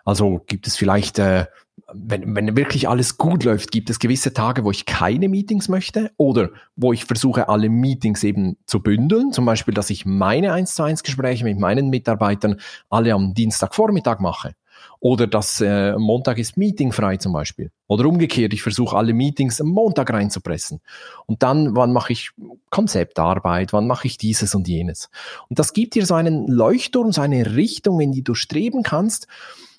[0.04, 1.46] Also gibt es vielleicht, äh,
[1.94, 6.12] wenn, wenn wirklich alles gut läuft, gibt es gewisse Tage, wo ich keine Meetings möchte
[6.18, 9.32] oder wo ich versuche, alle Meetings eben zu bündeln.
[9.32, 14.20] Zum Beispiel, dass ich meine 1 zu 1 Gespräche mit meinen Mitarbeitern alle am Dienstagvormittag
[14.20, 14.56] mache.
[15.00, 17.72] Oder dass äh, Montag ist meetingfrei zum Beispiel.
[17.88, 20.80] Oder umgekehrt, ich versuche alle Meetings am Montag reinzupressen.
[21.26, 22.32] Und dann, wann mache ich
[22.70, 25.10] Konzeptarbeit, wann mache ich dieses und jenes.
[25.50, 29.28] Und das gibt dir so einen Leuchtturm, so eine Richtung, in die du streben kannst.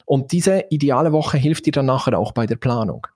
[0.04, 3.06] Und diese ideale Woche hilft dir dann nachher auch bei der Planung.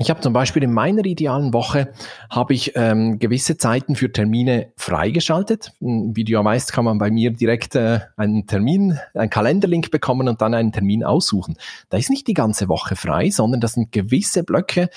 [0.00, 1.92] Ich habe zum Beispiel in meiner idealen Woche
[2.30, 5.72] habe ich ähm, gewisse Zeiten für Termine freigeschaltet.
[5.78, 10.26] Wie du ja weißt, kann man bei mir direkt äh, einen Termin, einen Kalenderlink bekommen
[10.26, 11.58] und dann einen Termin aussuchen.
[11.90, 14.88] Da ist nicht die ganze Woche frei, sondern das sind gewisse Blöcke,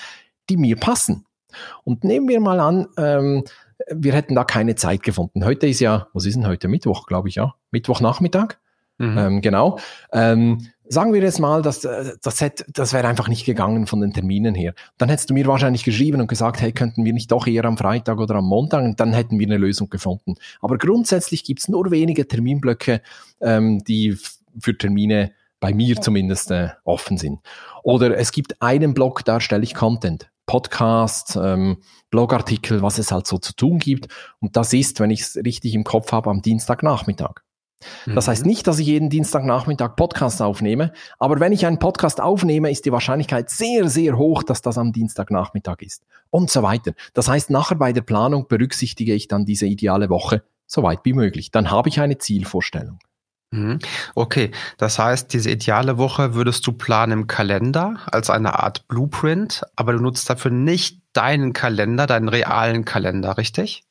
[0.48, 1.26] die mir passen.
[1.84, 3.44] Und nehmen wir mal an, ähm,
[3.90, 5.44] wir hätten da keine Zeit gefunden.
[5.44, 6.66] Heute ist ja, was ist denn heute?
[6.68, 7.54] Mittwoch, glaube ich, ja.
[7.72, 8.56] Mittwochnachmittag.
[8.96, 9.18] Mhm.
[9.18, 9.78] Ähm, genau.
[10.12, 14.00] Ähm, sagen wir jetzt mal, dass, äh, das, hätte, das wäre einfach nicht gegangen von
[14.00, 14.74] den Terminen her.
[14.98, 17.76] Dann hättest du mir wahrscheinlich geschrieben und gesagt, hey, könnten wir nicht doch eher am
[17.76, 18.84] Freitag oder am Montag?
[18.84, 20.34] Und dann hätten wir eine Lösung gefunden.
[20.60, 23.00] Aber grundsätzlich gibt's nur wenige Terminblöcke,
[23.40, 24.16] ähm, die
[24.58, 27.40] für Termine bei mir zumindest äh, offen sind.
[27.82, 30.30] Oder es gibt einen Blog, da stelle ich Content.
[30.46, 31.78] Podcast, ähm,
[32.10, 34.08] Blogartikel, was es halt so zu tun gibt.
[34.40, 37.40] Und das ist, wenn ich es richtig im Kopf habe, am Dienstagnachmittag.
[38.06, 38.48] Das heißt mhm.
[38.48, 42.92] nicht, dass ich jeden Dienstagnachmittag Podcast aufnehme, aber wenn ich einen Podcast aufnehme, ist die
[42.92, 46.92] Wahrscheinlichkeit sehr, sehr hoch, dass das am Dienstagnachmittag ist und so weiter.
[47.12, 51.12] Das heißt, nachher bei der Planung berücksichtige ich dann diese ideale Woche so weit wie
[51.12, 51.50] möglich.
[51.50, 52.98] Dann habe ich eine Zielvorstellung.
[53.54, 53.78] Mhm.
[54.16, 59.62] Okay, das heißt, diese ideale Woche würdest du planen im Kalender als eine Art Blueprint,
[59.76, 63.84] aber du nutzt dafür nicht deinen Kalender, deinen realen Kalender, richtig?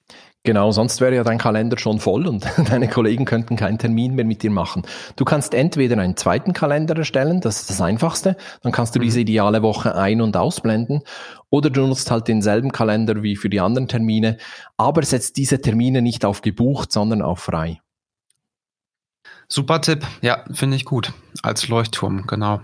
[0.46, 4.26] Genau, sonst wäre ja dein Kalender schon voll und deine Kollegen könnten keinen Termin mehr
[4.26, 4.84] mit dir machen.
[5.16, 9.20] Du kannst entweder einen zweiten Kalender erstellen, das ist das einfachste, dann kannst du diese
[9.20, 9.22] mhm.
[9.22, 11.02] ideale Woche ein- und ausblenden,
[11.50, 14.38] oder du nutzt halt denselben Kalender wie für die anderen Termine,
[14.76, 17.80] aber setzt diese Termine nicht auf gebucht, sondern auf frei.
[19.48, 21.14] Super Tipp, ja, finde ich gut.
[21.42, 22.60] Als Leuchtturm, genau.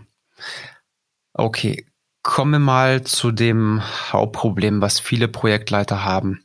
[1.34, 1.86] Okay,
[2.24, 6.44] kommen wir mal zu dem Hauptproblem, was viele Projektleiter haben.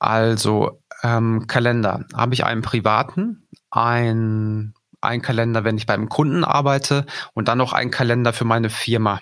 [0.00, 2.04] Also ähm, Kalender.
[2.14, 7.72] Habe ich einen privaten, ein, ein Kalender, wenn ich beim Kunden arbeite und dann noch
[7.72, 9.20] einen Kalender für meine Firma.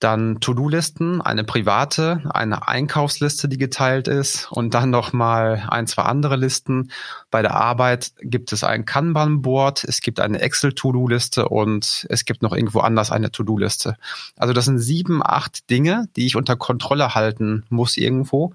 [0.00, 6.04] Dann To-Do-Listen, eine private, eine Einkaufsliste, die geteilt ist und dann noch mal ein, zwei
[6.04, 6.90] andere Listen.
[7.30, 12.54] Bei der Arbeit gibt es ein Kanban-Board, es gibt eine Excel-To-Do-Liste und es gibt noch
[12.54, 13.96] irgendwo anders eine To-Do-Liste.
[14.38, 18.54] Also das sind sieben, acht Dinge, die ich unter Kontrolle halten muss irgendwo.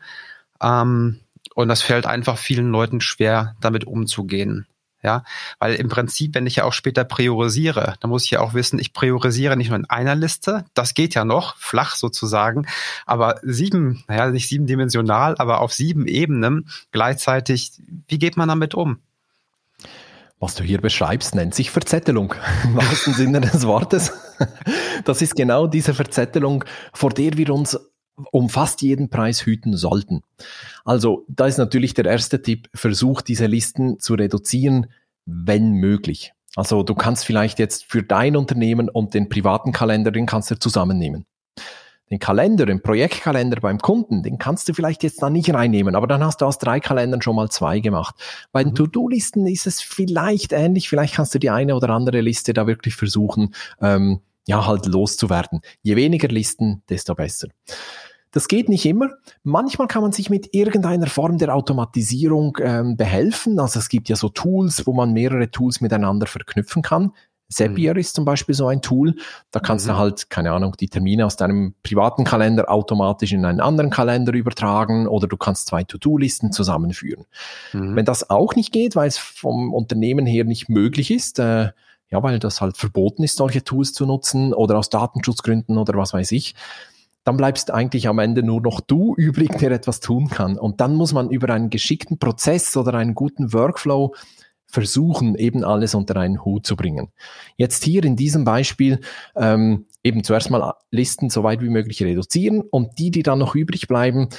[0.61, 1.19] Ähm,
[1.53, 4.67] und das fällt einfach vielen Leuten schwer, damit umzugehen.
[5.03, 5.23] Ja,
[5.59, 8.79] weil im Prinzip, wenn ich ja auch später priorisiere, dann muss ich ja auch wissen,
[8.79, 12.65] ich priorisiere nicht nur in einer Liste, das geht ja noch, flach sozusagen,
[13.05, 17.73] aber sieben, naja, nicht siebendimensional, aber auf sieben Ebenen gleichzeitig,
[18.07, 18.97] wie geht man damit um?
[20.39, 24.11] Was du hier beschreibst, nennt sich Verzettelung, im wahrsten Sinne des Wortes.
[25.03, 27.79] Das ist genau diese Verzettelung, vor der wir uns
[28.32, 30.21] um fast jeden Preis hüten sollten.
[30.84, 34.88] Also da ist natürlich der erste Tipp, versuch diese Listen zu reduzieren,
[35.25, 36.34] wenn möglich.
[36.56, 40.56] Also du kannst vielleicht jetzt für dein Unternehmen und den privaten Kalender, den kannst du
[40.56, 41.25] zusammennehmen.
[42.12, 46.06] Den Kalender, den Projektkalender beim Kunden, den kannst du vielleicht jetzt da nicht reinnehmen, aber
[46.06, 48.15] dann hast du aus drei Kalendern schon mal zwei gemacht.
[48.51, 48.75] Bei den mhm.
[48.75, 52.95] To-Do-Listen ist es vielleicht ähnlich, vielleicht kannst du die eine oder andere Liste da wirklich
[52.95, 55.62] versuchen, ähm, ja, halt loszuwerden.
[55.82, 57.47] Je weniger Listen, desto besser.
[58.35, 59.11] Das geht nicht immer.
[59.43, 63.57] Manchmal kann man sich mit irgendeiner Form der Automatisierung ähm, behelfen.
[63.61, 67.13] Also es gibt ja so Tools, wo man mehrere Tools miteinander verknüpfen kann.
[67.47, 67.99] Zapier mhm.
[68.01, 69.15] ist zum Beispiel so ein Tool.
[69.51, 69.91] Da kannst mhm.
[69.91, 74.33] du halt, keine Ahnung, die Termine aus deinem privaten Kalender automatisch in einen anderen Kalender
[74.33, 77.27] übertragen oder du kannst zwei To-Do-Listen zusammenführen.
[77.71, 77.95] Mhm.
[77.95, 81.69] Wenn das auch nicht geht, weil es vom Unternehmen her nicht möglich ist, äh,
[82.11, 86.13] ja, weil das halt verboten ist, solche Tools zu nutzen oder aus Datenschutzgründen oder was
[86.13, 86.53] weiß ich,
[87.25, 90.57] dann bleibst eigentlich am Ende nur noch du übrig, der etwas tun kann.
[90.57, 94.13] Und dann muss man über einen geschickten Prozess oder einen guten Workflow
[94.67, 97.11] versuchen, eben alles unter einen Hut zu bringen.
[97.57, 98.99] Jetzt hier in diesem Beispiel
[99.35, 103.55] ähm, eben zuerst mal Listen so weit wie möglich reduzieren und die, die dann noch
[103.55, 104.29] übrig bleiben,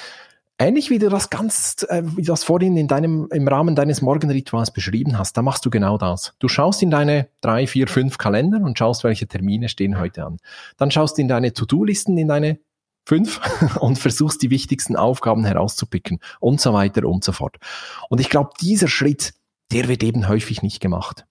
[0.59, 4.01] ähnlich wie du das ganz, äh, wie du das vorhin in deinem, im Rahmen deines
[4.01, 6.35] Morgenrituals beschrieben hast, da machst du genau das.
[6.39, 10.39] Du schaust in deine drei, vier, fünf Kalender und schaust, welche Termine stehen heute an.
[10.77, 12.59] Dann schaust in deine To-Do-Listen, in deine
[13.07, 13.41] fünf
[13.81, 17.57] und versuchst die wichtigsten Aufgaben herauszupicken und so weiter und so fort.
[18.11, 19.33] Und ich glaube, dieser Schritt,
[19.73, 21.25] der wird eben häufig nicht gemacht.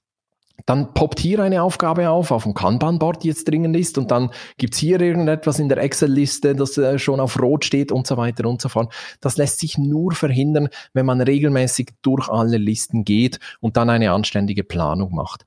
[0.65, 4.31] Dann poppt hier eine Aufgabe auf, auf dem Kanban-Board, die jetzt dringend ist, und dann
[4.57, 8.47] gibt's hier irgendetwas in der Excel-Liste, das äh, schon auf Rot steht und so weiter
[8.47, 8.91] und so fort.
[9.19, 14.11] Das lässt sich nur verhindern, wenn man regelmäßig durch alle Listen geht und dann eine
[14.11, 15.45] anständige Planung macht.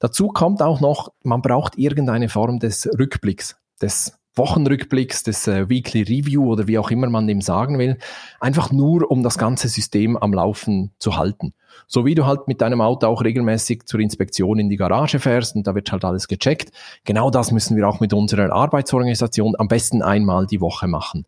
[0.00, 6.02] Dazu kommt auch noch, man braucht irgendeine Form des Rückblicks, des Wochenrückblicks, des äh, Weekly
[6.02, 7.98] Review oder wie auch immer man dem sagen will,
[8.40, 11.52] einfach nur um das ganze System am Laufen zu halten.
[11.86, 15.56] So wie du halt mit deinem Auto auch regelmäßig zur Inspektion in die Garage fährst
[15.56, 16.70] und da wird halt alles gecheckt.
[17.04, 21.26] Genau das müssen wir auch mit unserer Arbeitsorganisation am besten einmal die Woche machen.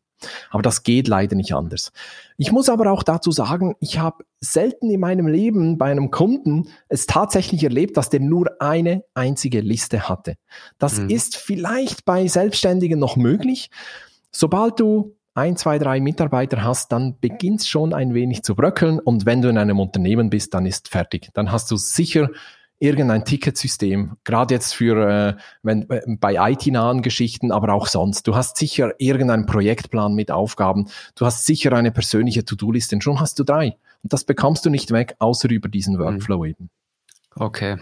[0.51, 1.93] Aber das geht leider nicht anders.
[2.37, 6.69] Ich muss aber auch dazu sagen, ich habe selten in meinem Leben bei einem Kunden
[6.89, 10.37] es tatsächlich erlebt, dass der nur eine einzige Liste hatte.
[10.79, 11.11] Das mhm.
[11.11, 13.71] ist vielleicht bei Selbstständigen noch möglich.
[14.33, 18.99] Sobald du ein, zwei, drei Mitarbeiter hast, dann beginnt es schon ein wenig zu bröckeln.
[18.99, 21.31] Und wenn du in einem Unternehmen bist, dann ist fertig.
[21.35, 22.31] Dann hast du sicher
[22.81, 28.27] irgendein Ticketsystem, gerade jetzt für äh, wenn, äh, bei IT-nahen Geschichten, aber auch sonst.
[28.27, 33.21] Du hast sicher irgendeinen Projektplan mit Aufgaben, du hast sicher eine persönliche To-Do-Liste und schon
[33.21, 33.77] hast du drei.
[34.03, 36.01] Und das bekommst du nicht weg, außer über diesen mhm.
[36.01, 36.45] Workflow mhm.
[36.47, 36.71] eben.
[37.37, 37.79] Okay.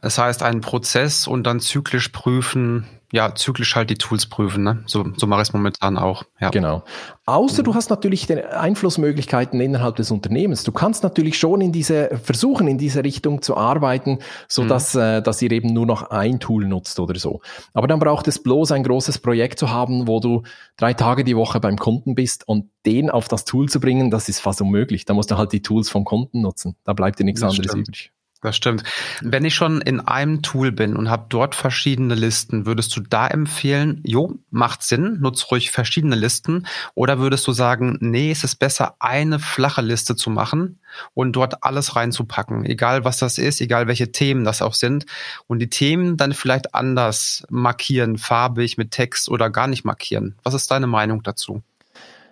[0.00, 4.82] Das heißt, einen Prozess und dann zyklisch prüfen, ja, zyklisch halt die Tools prüfen, ne?
[4.86, 6.24] So, so mache ich es momentan auch.
[6.40, 6.50] Ja.
[6.50, 6.84] Genau.
[7.24, 10.62] Außer du hast natürlich die Einflussmöglichkeiten innerhalb des Unternehmens.
[10.62, 14.68] Du kannst natürlich schon in diese, versuchen, in diese Richtung zu arbeiten, so mhm.
[14.68, 17.40] dass, äh, dass ihr eben nur noch ein Tool nutzt oder so.
[17.72, 20.42] Aber dann braucht es bloß ein großes Projekt zu haben, wo du
[20.76, 24.28] drei Tage die Woche beim Kunden bist und den auf das Tool zu bringen, das
[24.28, 25.06] ist fast unmöglich.
[25.06, 26.76] Da musst du halt die Tools vom Kunden nutzen.
[26.84, 27.88] Da bleibt dir nichts das anderes stimmt.
[27.88, 28.12] übrig.
[28.40, 28.84] Das stimmt.
[29.20, 33.26] Wenn ich schon in einem Tool bin und habe dort verschiedene Listen, würdest du da
[33.26, 38.56] empfehlen, jo, macht Sinn, nutz ruhig verschiedene Listen oder würdest du sagen, nee, es ist
[38.56, 40.78] besser, eine flache Liste zu machen
[41.14, 45.06] und dort alles reinzupacken, egal was das ist, egal welche Themen das auch sind
[45.48, 50.36] und die Themen dann vielleicht anders markieren, farbig mit Text oder gar nicht markieren.
[50.44, 51.62] Was ist deine Meinung dazu?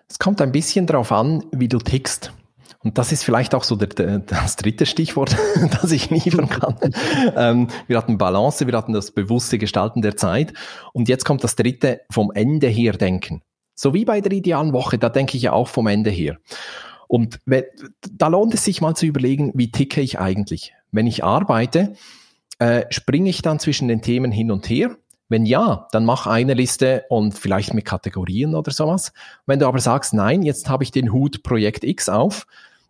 [0.08, 2.32] Es kommt ein bisschen darauf an, wie du tickst.
[2.87, 5.37] Und das ist vielleicht auch so der, der, das dritte Stichwort,
[5.83, 6.77] das ich liefern kann.
[7.37, 10.53] ähm, wir hatten Balance, wir hatten das bewusste Gestalten der Zeit.
[10.92, 13.42] Und jetzt kommt das dritte, vom Ende her denken.
[13.75, 16.38] So wie bei der idealen Woche, da denke ich ja auch vom Ende her.
[17.09, 17.40] Und
[18.09, 20.72] da lohnt es sich mal zu überlegen, wie ticke ich eigentlich?
[20.92, 21.94] Wenn ich arbeite,
[22.61, 24.96] äh, springe ich dann zwischen den Themen hin und her
[25.29, 29.12] wenn ja, dann mach eine Liste und vielleicht mit Kategorien oder sowas.
[29.44, 32.46] Wenn du aber sagst, nein, jetzt habe ich den Hut Projekt X auf,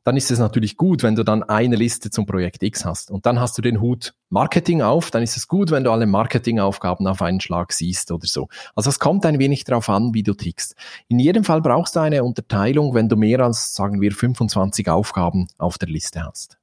[0.07, 3.11] dann ist es natürlich gut, wenn du dann eine Liste zum Projekt X hast.
[3.11, 6.07] Und dann hast du den Hut Marketing auf, dann ist es gut, wenn du alle
[6.07, 8.47] Marketingaufgaben auf einen Schlag siehst oder so.
[8.77, 10.77] Also es kommt ein wenig darauf an, wie du tickst.
[11.09, 15.49] In jedem Fall brauchst du eine Unterteilung, wenn du mehr als, sagen wir, 25 Aufgaben
[15.59, 16.57] auf der Liste hast.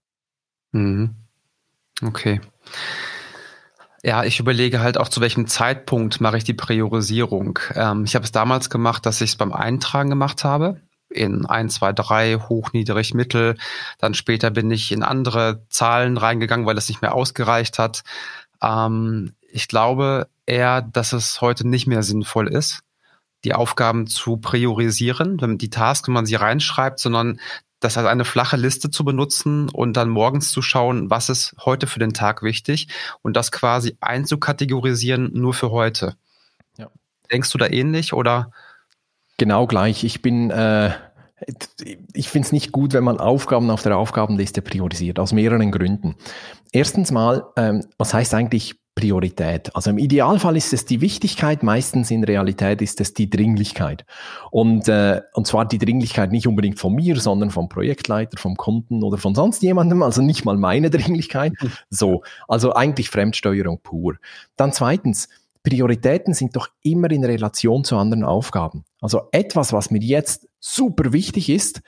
[0.71, 1.13] Mhm.
[2.01, 2.39] Okay.
[4.03, 7.60] Ja, ich überlege halt auch, zu welchem Zeitpunkt mache ich die Priorisierung.
[7.75, 10.79] Ähm, ich habe es damals gemacht, dass ich es beim Eintragen gemacht habe.
[11.13, 13.56] In 1, 2, 3, hoch, niedrig, mittel.
[13.99, 18.04] Dann später bin ich in andere Zahlen reingegangen, weil es nicht mehr ausgereicht hat.
[18.62, 22.80] Ähm, ich glaube eher, dass es heute nicht mehr sinnvoll ist,
[23.43, 27.39] die Aufgaben zu priorisieren, wenn die Tasks, wenn man sie reinschreibt, sondern
[27.84, 31.86] das als eine flache Liste zu benutzen und dann morgens zu schauen, was ist heute
[31.88, 32.88] für den Tag wichtig
[33.21, 36.15] und das quasi einzukategorisieren nur für heute.
[36.78, 36.88] Ja.
[37.32, 38.52] Denkst du da ähnlich oder?
[39.38, 40.04] Genau gleich.
[40.04, 40.91] Ich bin, äh,
[42.13, 46.15] ich finde es nicht gut, wenn man Aufgaben auf der Aufgabenliste priorisiert, aus mehreren Gründen.
[46.72, 49.76] Erstens mal, ähm, was heißt eigentlich Priorität.
[49.76, 54.06] Also im Idealfall ist es die Wichtigkeit, meistens in Realität ist es die Dringlichkeit.
[54.52, 59.04] Und, äh, und zwar die Dringlichkeit nicht unbedingt von mir, sondern vom Projektleiter, vom Kunden
[59.04, 61.54] oder von sonst jemandem, also nicht mal meine Dringlichkeit.
[61.89, 64.15] So, also eigentlich Fremdsteuerung pur.
[64.58, 65.28] Dann zweitens,
[65.63, 68.84] Prioritäten sind doch immer in Relation zu anderen Aufgaben.
[69.02, 71.82] Also etwas, was mir jetzt super wichtig ist,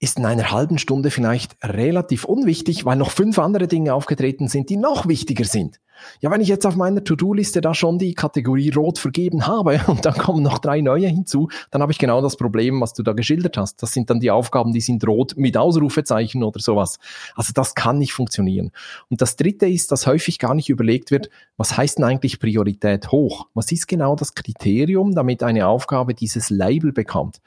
[0.00, 4.68] ist in einer halben Stunde vielleicht relativ unwichtig, weil noch fünf andere Dinge aufgetreten sind,
[4.70, 5.80] die noch wichtiger sind.
[6.20, 10.04] Ja, wenn ich jetzt auf meiner To-Do-Liste da schon die Kategorie Rot vergeben habe und
[10.04, 13.12] dann kommen noch drei neue hinzu, dann habe ich genau das Problem, was du da
[13.12, 13.82] geschildert hast.
[13.82, 16.98] Das sind dann die Aufgaben, die sind rot mit Ausrufezeichen oder sowas.
[17.34, 18.72] Also das kann nicht funktionieren.
[19.08, 23.10] Und das Dritte ist, dass häufig gar nicht überlegt wird, was heißt denn eigentlich Priorität
[23.12, 23.46] hoch?
[23.54, 27.40] Was ist genau das Kriterium, damit eine Aufgabe dieses Label bekommt?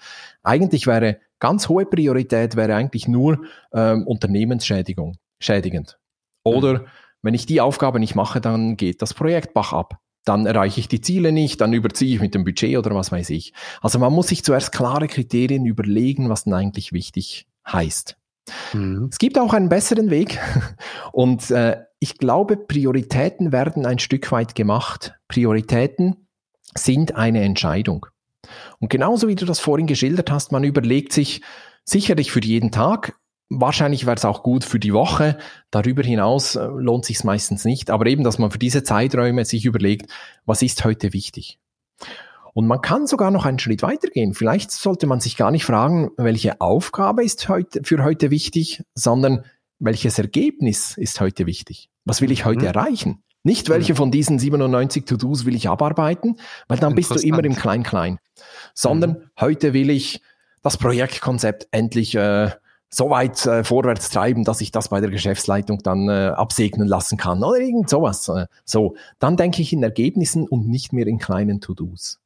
[0.44, 3.40] Eigentlich wäre ganz hohe Priorität wäre eigentlich nur
[3.74, 5.98] ähm, Unternehmensschädigung, schädigend.
[6.44, 6.88] Oder mhm
[7.28, 10.00] wenn ich die Aufgabe nicht mache, dann geht das Projekt bach ab.
[10.26, 13.30] Dann erreiche ich die Ziele nicht, dann überziehe ich mit dem Budget oder was weiß
[13.32, 13.54] ich.
[13.82, 18.18] Also man muss sich zuerst klare Kriterien überlegen, was denn eigentlich wichtig heißt.
[18.74, 19.10] Mhm.
[19.12, 20.40] Es gibt auch einen besseren Weg
[21.12, 25.14] und äh, ich glaube, Prioritäten werden ein Stück weit gemacht.
[25.28, 26.28] Prioritäten
[26.76, 28.06] sind eine Entscheidung.
[28.80, 31.42] Und genauso wie du das vorhin geschildert hast, man überlegt sich
[31.84, 33.18] sicherlich für jeden Tag,
[33.50, 35.38] Wahrscheinlich wäre es auch gut für die Woche.
[35.72, 37.90] Darüber hinaus äh, lohnt sich meistens nicht.
[37.90, 40.12] Aber eben, dass man für diese Zeiträume sich überlegt,
[40.46, 41.60] was ist heute wichtig?
[42.54, 44.34] Und man kann sogar noch einen Schritt weitergehen.
[44.34, 49.46] Vielleicht sollte man sich gar nicht fragen, welche Aufgabe ist heute, für heute wichtig, sondern
[49.80, 51.90] welches Ergebnis ist heute wichtig?
[52.04, 52.68] Was will ich heute mhm.
[52.68, 53.24] erreichen?
[53.48, 53.98] Nicht welche mhm.
[53.98, 58.20] von diesen 97 To-Dos will ich abarbeiten, weil dann bist du immer im Klein-Klein.
[58.74, 59.30] Sondern mhm.
[59.40, 60.22] heute will ich
[60.64, 62.52] das Projektkonzept endlich äh,
[62.90, 67.18] so weit äh, vorwärts treiben, dass ich das bei der Geschäftsleitung dann äh, absegnen lassen
[67.18, 68.28] kann oder irgend sowas.
[68.28, 72.20] Äh, so, dann denke ich in Ergebnissen und nicht mehr in kleinen To-Dos.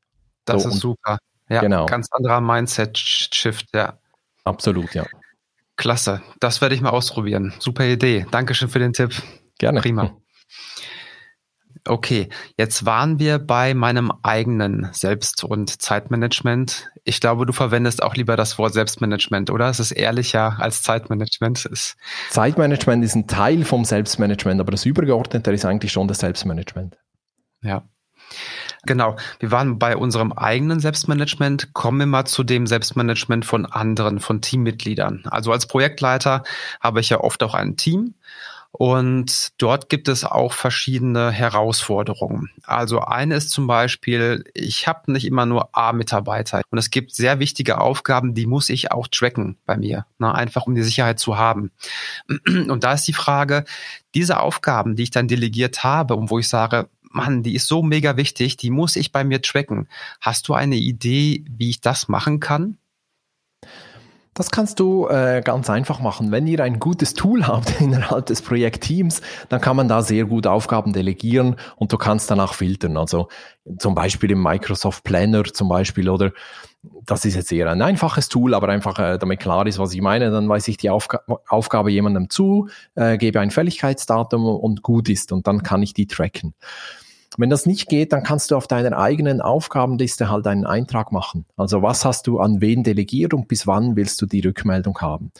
[0.45, 1.19] Das so, ist super.
[1.49, 1.85] Ja, genau.
[1.85, 3.99] ganz anderer Mindset-Shift, ja.
[4.43, 5.05] Absolut, ja.
[5.75, 6.23] Klasse.
[6.39, 7.53] Das werde ich mal ausprobieren.
[7.59, 8.25] Super Idee.
[8.31, 9.21] Dankeschön für den Tipp.
[9.59, 9.81] Gerne.
[9.81, 10.15] Prima.
[11.87, 16.89] Okay, jetzt waren wir bei meinem eigenen Selbst- und Zeitmanagement.
[17.03, 19.67] Ich glaube, du verwendest auch lieber das Wort Selbstmanagement, oder?
[19.67, 21.65] Es ist ehrlicher als Zeitmanagement.
[21.65, 21.95] Es
[22.29, 26.97] Zeitmanagement ist ein Teil vom Selbstmanagement, aber das Übergeordnete ist eigentlich schon das Selbstmanagement.
[27.63, 27.83] Ja.
[28.83, 29.15] Genau.
[29.39, 31.73] Wir waren bei unserem eigenen Selbstmanagement.
[31.73, 35.23] Kommen wir mal zu dem Selbstmanagement von anderen, von Teammitgliedern.
[35.29, 36.43] Also als Projektleiter
[36.79, 38.15] habe ich ja oft auch ein Team
[38.71, 42.49] Und dort gibt es auch verschiedene Herausforderungen.
[42.63, 47.39] Also eine ist zum Beispiel, ich habe nicht immer nur A-Mitarbeiter und es gibt sehr
[47.39, 50.33] wichtige Aufgaben, die muss ich auch tracken bei mir, ne?
[50.33, 51.71] einfach um die Sicherheit zu haben.
[52.47, 53.65] Und da ist die Frage,
[54.15, 57.83] diese Aufgaben, die ich dann delegiert habe und wo ich sage, Mann, die ist so
[57.83, 59.89] mega wichtig, die muss ich bei mir tracken.
[60.21, 62.77] Hast du eine Idee, wie ich das machen kann?
[64.33, 66.31] Das kannst du äh, ganz einfach machen.
[66.31, 70.47] Wenn ihr ein gutes Tool habt innerhalb des Projektteams, dann kann man da sehr gut
[70.47, 72.95] Aufgaben delegieren und du kannst danach filtern.
[72.95, 73.27] Also
[73.77, 76.31] zum Beispiel im Microsoft Planner zum Beispiel oder
[77.05, 80.01] das ist jetzt eher ein einfaches Tool, aber einfach äh, damit klar ist, was ich
[80.01, 85.09] meine, dann weiß ich die Aufga Aufgabe jemandem zu, äh, gebe ein Fälligkeitsdatum und gut
[85.09, 86.55] ist und dann kann ich die tracken.
[87.37, 91.45] Wenn das nicht geht, dann kannst du auf deiner eigenen Aufgabenliste halt einen Eintrag machen.
[91.55, 95.31] Also was hast du an wen delegiert und bis wann willst du die Rückmeldung haben?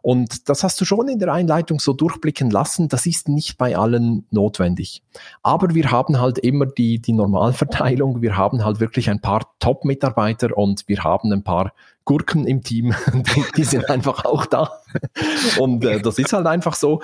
[0.00, 2.88] Und das hast du schon in der Einleitung so durchblicken lassen.
[2.88, 5.02] Das ist nicht bei allen notwendig.
[5.42, 8.22] Aber wir haben halt immer die, die Normalverteilung.
[8.22, 11.72] Wir haben halt wirklich ein paar Top-Mitarbeiter und wir haben ein paar
[12.04, 12.94] Gurken im Team.
[13.56, 14.70] Die, sind einfach auch da.
[15.58, 17.00] Und äh, das ist halt einfach so.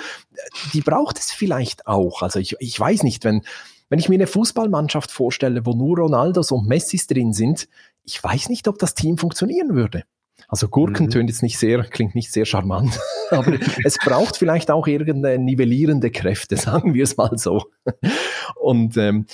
[0.75, 2.21] Die braucht es vielleicht auch.
[2.21, 3.43] Also ich, ich weiß nicht, wenn,
[3.91, 7.69] wenn ich mir eine Fußballmannschaft vorstelle, wo nur Ronaldos und Messis drin sind,
[8.05, 10.05] ich weiß nicht, ob das Team funktionieren würde.
[10.49, 11.11] Also Gurken mhm.
[11.11, 12.99] tönt jetzt nicht sehr, klingt nicht sehr charmant,
[13.31, 13.53] aber
[13.85, 17.65] es braucht vielleicht auch irgendeine nivellierende Kräfte, sagen wir es mal so.
[18.57, 19.27] Und ähm,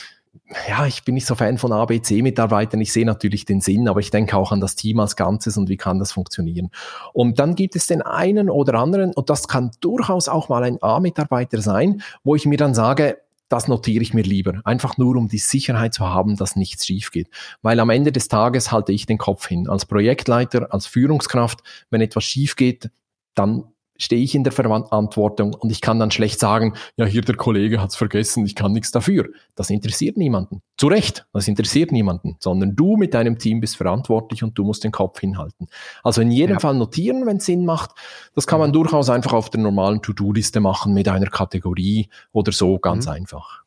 [0.68, 2.80] ja, ich bin nicht so Fan von ABC-Mitarbeitern.
[2.80, 5.68] Ich sehe natürlich den Sinn, aber ich denke auch an das Team als Ganzes und
[5.68, 6.70] wie kann das funktionieren.
[7.12, 10.78] Und dann gibt es den einen oder anderen, und das kann durchaus auch mal ein
[10.82, 14.60] A-Mitarbeiter sein, wo ich mir dann sage, das notiere ich mir lieber.
[14.64, 17.28] Einfach nur, um die Sicherheit zu haben, dass nichts schief geht.
[17.62, 19.68] Weil am Ende des Tages halte ich den Kopf hin.
[19.68, 22.90] Als Projektleiter, als Führungskraft, wenn etwas schief geht,
[23.34, 23.64] dann
[23.98, 27.80] stehe ich in der Verantwortung und ich kann dann schlecht sagen, ja, hier der Kollege
[27.80, 29.28] hat's vergessen, ich kann nichts dafür.
[29.54, 30.62] Das interessiert niemanden.
[30.76, 34.84] Zu Recht, das interessiert niemanden, sondern du mit deinem Team bist verantwortlich und du musst
[34.84, 35.68] den Kopf hinhalten.
[36.02, 36.60] Also in jedem ja.
[36.60, 37.92] Fall notieren, wenn es Sinn macht.
[38.34, 42.78] Das kann man durchaus einfach auf der normalen To-Do-Liste machen mit einer Kategorie oder so,
[42.78, 43.12] ganz mhm.
[43.12, 43.62] einfach.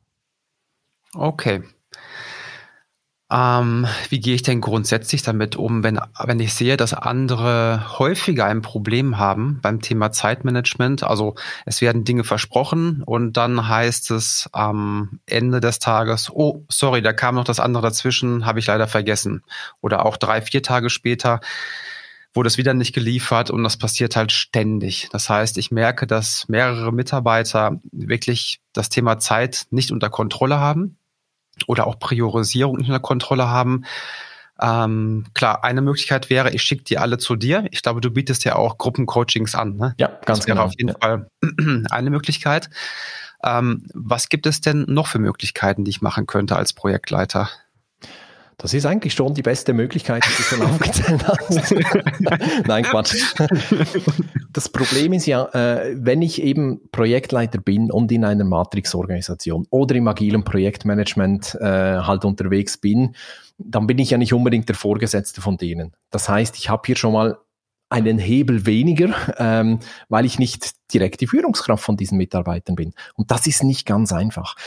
[1.15, 1.63] Okay,
[3.31, 8.45] ähm, wie gehe ich denn grundsätzlich damit um, wenn, wenn ich sehe, dass andere häufiger
[8.45, 11.03] ein Problem haben beim Thema Zeitmanagement?
[11.03, 17.03] Also es werden Dinge versprochen und dann heißt es am Ende des Tages, oh, sorry,
[17.03, 19.43] da kam noch das andere dazwischen, habe ich leider vergessen.
[19.79, 21.39] Oder auch drei, vier Tage später
[22.33, 25.07] wurde es wieder nicht geliefert und das passiert halt ständig.
[25.11, 30.97] Das heißt, ich merke, dass mehrere Mitarbeiter wirklich das Thema Zeit nicht unter Kontrolle haben
[31.67, 33.83] oder auch Priorisierung in der Kontrolle haben.
[34.61, 37.65] Ähm, klar, eine Möglichkeit wäre, ich schicke die alle zu dir.
[37.71, 39.77] Ich glaube, du bietest ja auch Gruppencoachings an.
[39.77, 39.95] Ne?
[39.97, 40.67] Ja, ganz das wäre genau.
[40.67, 40.95] auf jeden ja.
[40.99, 41.29] Fall
[41.89, 42.69] eine Möglichkeit.
[43.43, 47.49] Ähm, was gibt es denn noch für Möglichkeiten, die ich machen könnte als Projektleiter?
[48.59, 51.73] Das ist eigentlich schon die beste Möglichkeit, die du schon aufgezählt hast.
[52.67, 53.15] Nein, Quatsch.
[54.51, 59.95] Das Problem ist ja, äh, wenn ich eben Projektleiter bin und in einer Matrix-Organisation oder
[59.95, 63.15] im agilen Projektmanagement äh, halt unterwegs bin,
[63.57, 65.95] dann bin ich ja nicht unbedingt der Vorgesetzte von denen.
[66.09, 67.37] Das heißt, ich habe hier schon mal
[67.89, 72.93] einen Hebel weniger, ähm, weil ich nicht direkt die Führungskraft von diesen Mitarbeitern bin.
[73.15, 74.57] Und das ist nicht ganz einfach.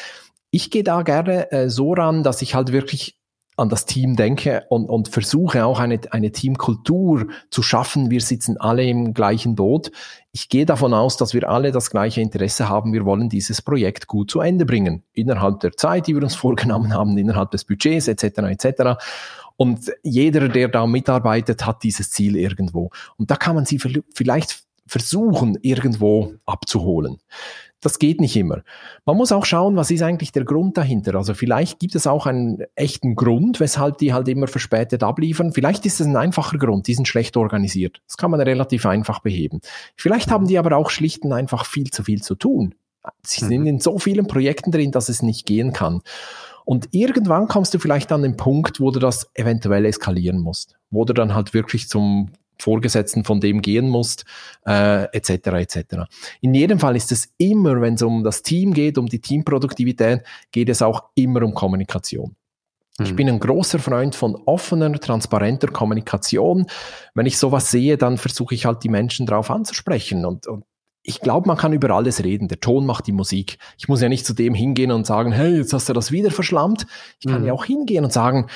[0.50, 3.18] Ich gehe da gerne äh, so ran, dass ich halt wirklich
[3.62, 8.10] an das Team denke und, und versuche auch eine, eine Teamkultur zu schaffen.
[8.10, 9.92] Wir sitzen alle im gleichen Boot.
[10.32, 12.92] Ich gehe davon aus, dass wir alle das gleiche Interesse haben.
[12.92, 15.04] Wir wollen dieses Projekt gut zu Ende bringen.
[15.12, 18.24] Innerhalb der Zeit, die wir uns vorgenommen haben, innerhalb des Budgets etc.
[18.24, 18.82] etc.
[19.56, 22.90] Und jeder, der da mitarbeitet, hat dieses Ziel irgendwo.
[23.16, 27.18] Und da kann man sie vielleicht versuchen, irgendwo abzuholen.
[27.82, 28.62] Das geht nicht immer.
[29.04, 31.16] Man muss auch schauen, was ist eigentlich der Grund dahinter.
[31.16, 35.52] Also vielleicht gibt es auch einen echten Grund, weshalb die halt immer verspätet abliefern.
[35.52, 38.00] Vielleicht ist es ein einfacher Grund, die sind schlecht organisiert.
[38.06, 39.60] Das kann man relativ einfach beheben.
[39.96, 42.76] Vielleicht haben die aber auch schlicht und einfach viel zu viel zu tun.
[43.22, 43.66] Sie sind mhm.
[43.66, 46.02] in so vielen Projekten drin, dass es nicht gehen kann.
[46.64, 51.04] Und irgendwann kommst du vielleicht an den Punkt, wo du das eventuell eskalieren musst, wo
[51.04, 54.24] du dann halt wirklich zum Vorgesetzten von dem gehen musst,
[54.66, 55.30] äh, etc.
[55.30, 55.78] etc.
[56.40, 60.22] In jedem Fall ist es immer, wenn es um das Team geht, um die Teamproduktivität,
[60.50, 62.36] geht es auch immer um Kommunikation.
[63.00, 63.16] Ich hm.
[63.16, 66.66] bin ein großer Freund von offener, transparenter Kommunikation.
[67.14, 70.64] Wenn ich sowas sehe, dann versuche ich halt die Menschen darauf anzusprechen und, und
[71.04, 72.48] ich glaube, man kann über alles reden.
[72.48, 73.58] Der Ton macht die Musik.
[73.76, 76.30] Ich muss ja nicht zu dem hingehen und sagen, hey, jetzt hast du das wieder
[76.30, 76.86] verschlammt.
[77.18, 77.48] Ich kann mhm.
[77.48, 78.46] ja auch hingehen und sagen,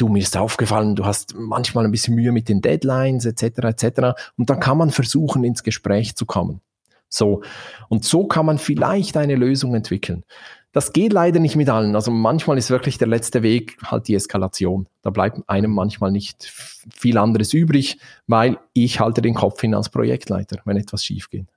[0.00, 3.42] du, mir ist aufgefallen, du hast manchmal ein bisschen Mühe mit den Deadlines etc.
[3.58, 4.20] etc.
[4.36, 6.60] Und dann kann man versuchen, ins Gespräch zu kommen.
[7.08, 7.42] So.
[7.88, 10.24] Und so kann man vielleicht eine Lösung entwickeln.
[10.72, 11.96] Das geht leider nicht mit allen.
[11.96, 14.86] Also manchmal ist wirklich der letzte Weg halt die Eskalation.
[15.02, 17.98] Da bleibt einem manchmal nicht viel anderes übrig,
[18.28, 21.48] weil ich halte den Kopf hin als Projektleiter, wenn etwas schief geht.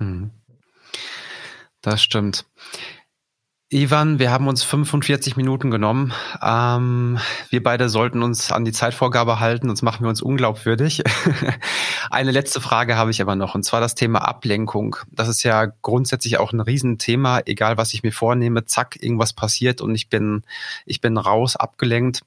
[0.00, 0.32] Mhm.
[1.80, 2.44] Das stimmt.
[3.74, 6.14] Ivan, wir haben uns 45 Minuten genommen.
[6.40, 7.18] Ähm,
[7.50, 11.02] wir beide sollten uns an die Zeitvorgabe halten, sonst machen wir uns unglaubwürdig.
[12.10, 14.94] Eine letzte Frage habe ich aber noch, und zwar das Thema Ablenkung.
[15.10, 19.80] Das ist ja grundsätzlich auch ein Riesenthema, egal was ich mir vornehme, zack, irgendwas passiert
[19.80, 20.42] und ich bin,
[20.86, 22.22] ich bin raus, abgelenkt.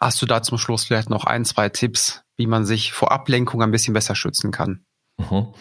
[0.00, 3.62] Hast du da zum Schluss vielleicht noch ein, zwei Tipps, wie man sich vor Ablenkung
[3.62, 4.84] ein bisschen besser schützen kann?
[5.16, 5.54] Mhm.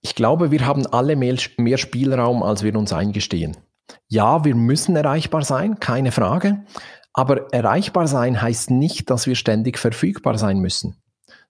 [0.00, 3.56] Ich glaube, wir haben alle mehr, mehr Spielraum, als wir uns eingestehen.
[4.08, 6.64] Ja, wir müssen erreichbar sein, keine Frage.
[7.12, 10.96] Aber erreichbar sein heißt nicht, dass wir ständig verfügbar sein müssen,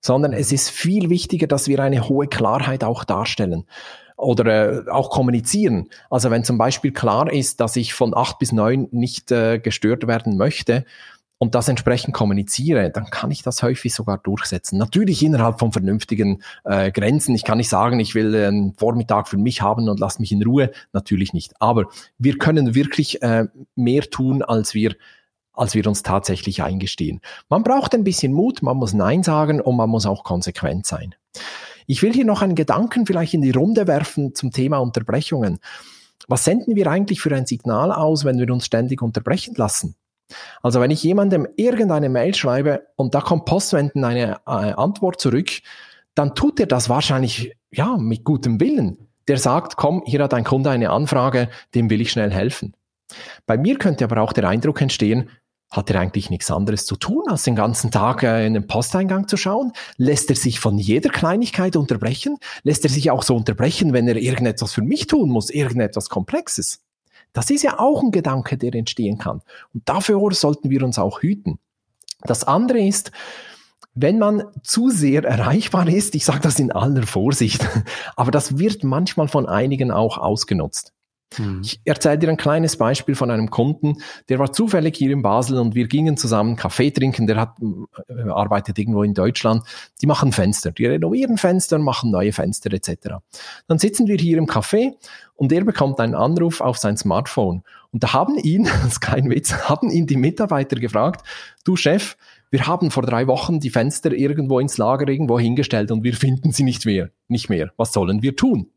[0.00, 3.64] sondern es ist viel wichtiger, dass wir eine hohe Klarheit auch darstellen
[4.16, 5.88] oder äh, auch kommunizieren.
[6.10, 10.06] Also wenn zum Beispiel klar ist, dass ich von acht bis neun nicht äh, gestört
[10.06, 10.84] werden möchte,
[11.42, 14.78] und das entsprechend kommuniziere, dann kann ich das häufig sogar durchsetzen.
[14.78, 17.34] Natürlich innerhalb von vernünftigen äh, Grenzen.
[17.34, 20.40] Ich kann nicht sagen, ich will einen Vormittag für mich haben und lass mich in
[20.44, 20.70] Ruhe.
[20.92, 21.60] Natürlich nicht.
[21.60, 21.86] Aber
[22.16, 24.94] wir können wirklich äh, mehr tun, als wir
[25.52, 27.20] als wir uns tatsächlich eingestehen.
[27.48, 31.16] Man braucht ein bisschen Mut, man muss Nein sagen und man muss auch konsequent sein.
[31.88, 35.58] Ich will hier noch einen Gedanken vielleicht in die Runde werfen zum Thema Unterbrechungen.
[36.28, 39.96] Was senden wir eigentlich für ein Signal aus, wenn wir uns ständig unterbrechen lassen?
[40.62, 45.50] Also wenn ich jemandem irgendeine Mail schreibe und da kommt postwendend eine äh, Antwort zurück,
[46.14, 49.08] dann tut er das wahrscheinlich ja mit gutem Willen.
[49.28, 52.74] Der sagt, komm, hier hat ein Kunde eine Anfrage, dem will ich schnell helfen.
[53.46, 55.30] Bei mir könnte aber auch der Eindruck entstehen,
[55.72, 59.26] hat er eigentlich nichts anderes zu tun, als den ganzen Tag äh, in den Posteingang
[59.26, 59.72] zu schauen?
[59.96, 62.36] Lässt er sich von jeder Kleinigkeit unterbrechen?
[62.62, 66.80] Lässt er sich auch so unterbrechen, wenn er irgendetwas für mich tun muss, irgendetwas Komplexes?
[67.32, 69.42] Das ist ja auch ein Gedanke, der entstehen kann.
[69.72, 71.58] Und dafür sollten wir uns auch hüten.
[72.22, 73.10] Das andere ist,
[73.94, 77.66] wenn man zu sehr erreichbar ist, ich sage das in aller Vorsicht,
[78.16, 80.92] aber das wird manchmal von einigen auch ausgenutzt.
[81.38, 81.60] Mhm.
[81.62, 85.58] Ich erzähle dir ein kleines Beispiel von einem Kunden, der war zufällig hier in Basel
[85.58, 87.56] und wir gingen zusammen Kaffee trinken, der hat,
[88.08, 89.64] äh, arbeitet irgendwo in Deutschland,
[90.00, 93.16] die machen Fenster, die renovieren Fenster, machen neue Fenster etc.
[93.68, 94.92] Dann sitzen wir hier im Café
[95.34, 99.30] und er bekommt einen Anruf auf sein Smartphone und da haben ihn, das ist kein
[99.30, 101.26] Witz, haben ihn die Mitarbeiter gefragt,
[101.64, 102.16] du Chef,
[102.50, 106.52] wir haben vor drei Wochen die Fenster irgendwo ins Lager irgendwo hingestellt und wir finden
[106.52, 107.72] sie nicht mehr, nicht mehr.
[107.78, 108.70] Was sollen wir tun?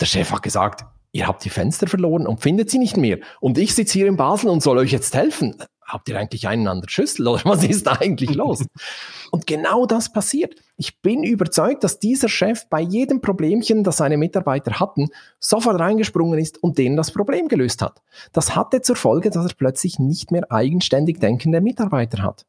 [0.00, 0.84] Der Chef hat gesagt,
[1.16, 3.18] ihr habt die Fenster verloren und findet sie nicht mehr.
[3.40, 5.56] Und ich sitze hier in Basel und soll euch jetzt helfen.
[5.82, 8.66] Habt ihr eigentlich einen an der Schüssel oder was ist da eigentlich los?
[9.30, 10.54] und genau das passiert.
[10.76, 15.08] Ich bin überzeugt, dass dieser Chef bei jedem Problemchen, das seine Mitarbeiter hatten,
[15.38, 18.02] sofort reingesprungen ist und denen das Problem gelöst hat.
[18.32, 22.44] Das hatte zur Folge, dass er plötzlich nicht mehr eigenständig denkende Mitarbeiter hat.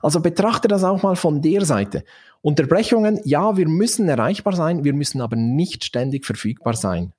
[0.00, 2.04] Also betrachte das auch mal von der Seite.
[2.40, 7.12] Unterbrechungen, ja, wir müssen erreichbar sein, wir müssen aber nicht ständig verfügbar sein.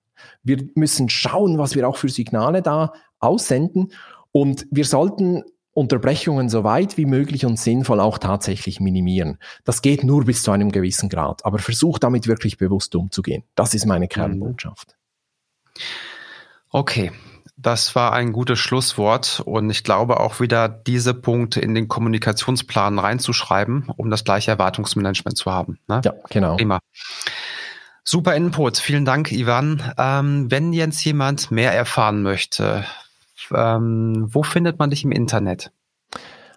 [0.43, 3.91] Wir müssen schauen, was wir auch für Signale da aussenden
[4.31, 5.43] und wir sollten
[5.73, 9.37] Unterbrechungen so weit wie möglich und sinnvoll auch tatsächlich minimieren.
[9.63, 13.43] Das geht nur bis zu einem gewissen Grad, aber versuch damit wirklich bewusst umzugehen.
[13.55, 14.97] Das ist meine Kernbotschaft.
[16.71, 17.11] Okay,
[17.55, 22.99] das war ein gutes Schlusswort und ich glaube auch wieder diese Punkte in den Kommunikationsplan
[22.99, 25.79] reinzuschreiben, um das gleiche Erwartungsmanagement zu haben.
[25.87, 26.01] Ne?
[26.05, 26.55] Ja, genau.
[26.55, 26.79] Prima.
[28.11, 29.83] Super Input, vielen Dank, Ivan.
[29.95, 32.83] Ähm, wenn jetzt jemand mehr erfahren möchte,
[33.53, 35.71] ähm, wo findet man dich im Internet?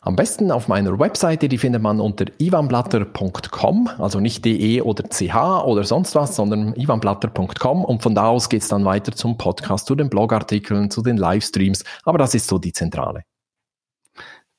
[0.01, 5.35] Am besten auf meiner Webseite, die findet man unter ivanblatter.com, also nicht de oder ch
[5.35, 9.85] oder sonst was, sondern ivanblatter.com und von da aus geht es dann weiter zum Podcast,
[9.85, 13.25] zu den Blogartikeln, zu den Livestreams, aber das ist so die Zentrale.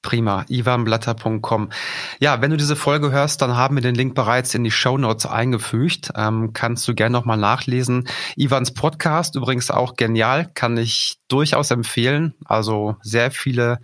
[0.04, 1.70] Prima, ivanblatter.com.
[2.20, 4.98] Ja, wenn du diese Folge hörst, dann haben wir den Link bereits in die Show
[5.00, 6.12] Notes eingefügt.
[6.16, 8.08] Ähm, kannst du gerne nochmal nachlesen.
[8.36, 12.36] Ivans Podcast, übrigens auch genial, kann ich durchaus empfehlen.
[12.46, 13.80] Also sehr viele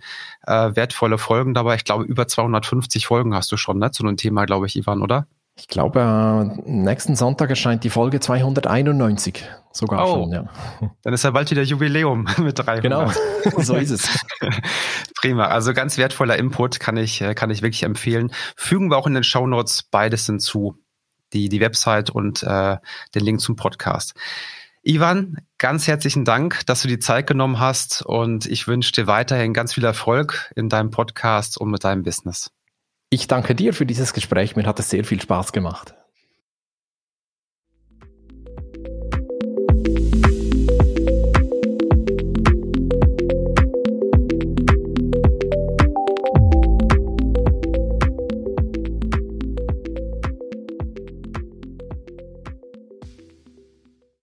[0.46, 1.74] äh, wertvolle Folgen dabei.
[1.74, 5.02] Ich glaube, über 250 Folgen hast du schon ne, zu einem Thema, glaube ich, Ivan,
[5.02, 5.26] oder?
[5.60, 10.44] Ich glaube, äh, nächsten Sonntag erscheint die Folge 291 sogar oh, schon, ja.
[11.02, 12.82] Dann ist ja bald wieder Jubiläum mit 300.
[12.82, 13.10] Genau,
[13.58, 14.08] so ist es.
[15.20, 18.32] Prima, also ganz wertvoller Input kann ich, äh, kann ich wirklich empfehlen.
[18.56, 20.78] Fügen wir auch in den Show Notes beides hinzu,
[21.34, 22.78] die, die Website und äh,
[23.14, 24.14] den Link zum Podcast.
[24.82, 29.52] Ivan, ganz herzlichen Dank, dass du die Zeit genommen hast und ich wünsche dir weiterhin
[29.52, 32.50] ganz viel Erfolg in deinem Podcast und mit deinem Business.
[33.12, 34.54] Ich danke dir für dieses Gespräch.
[34.54, 35.94] Mir hat es sehr viel Spaß gemacht.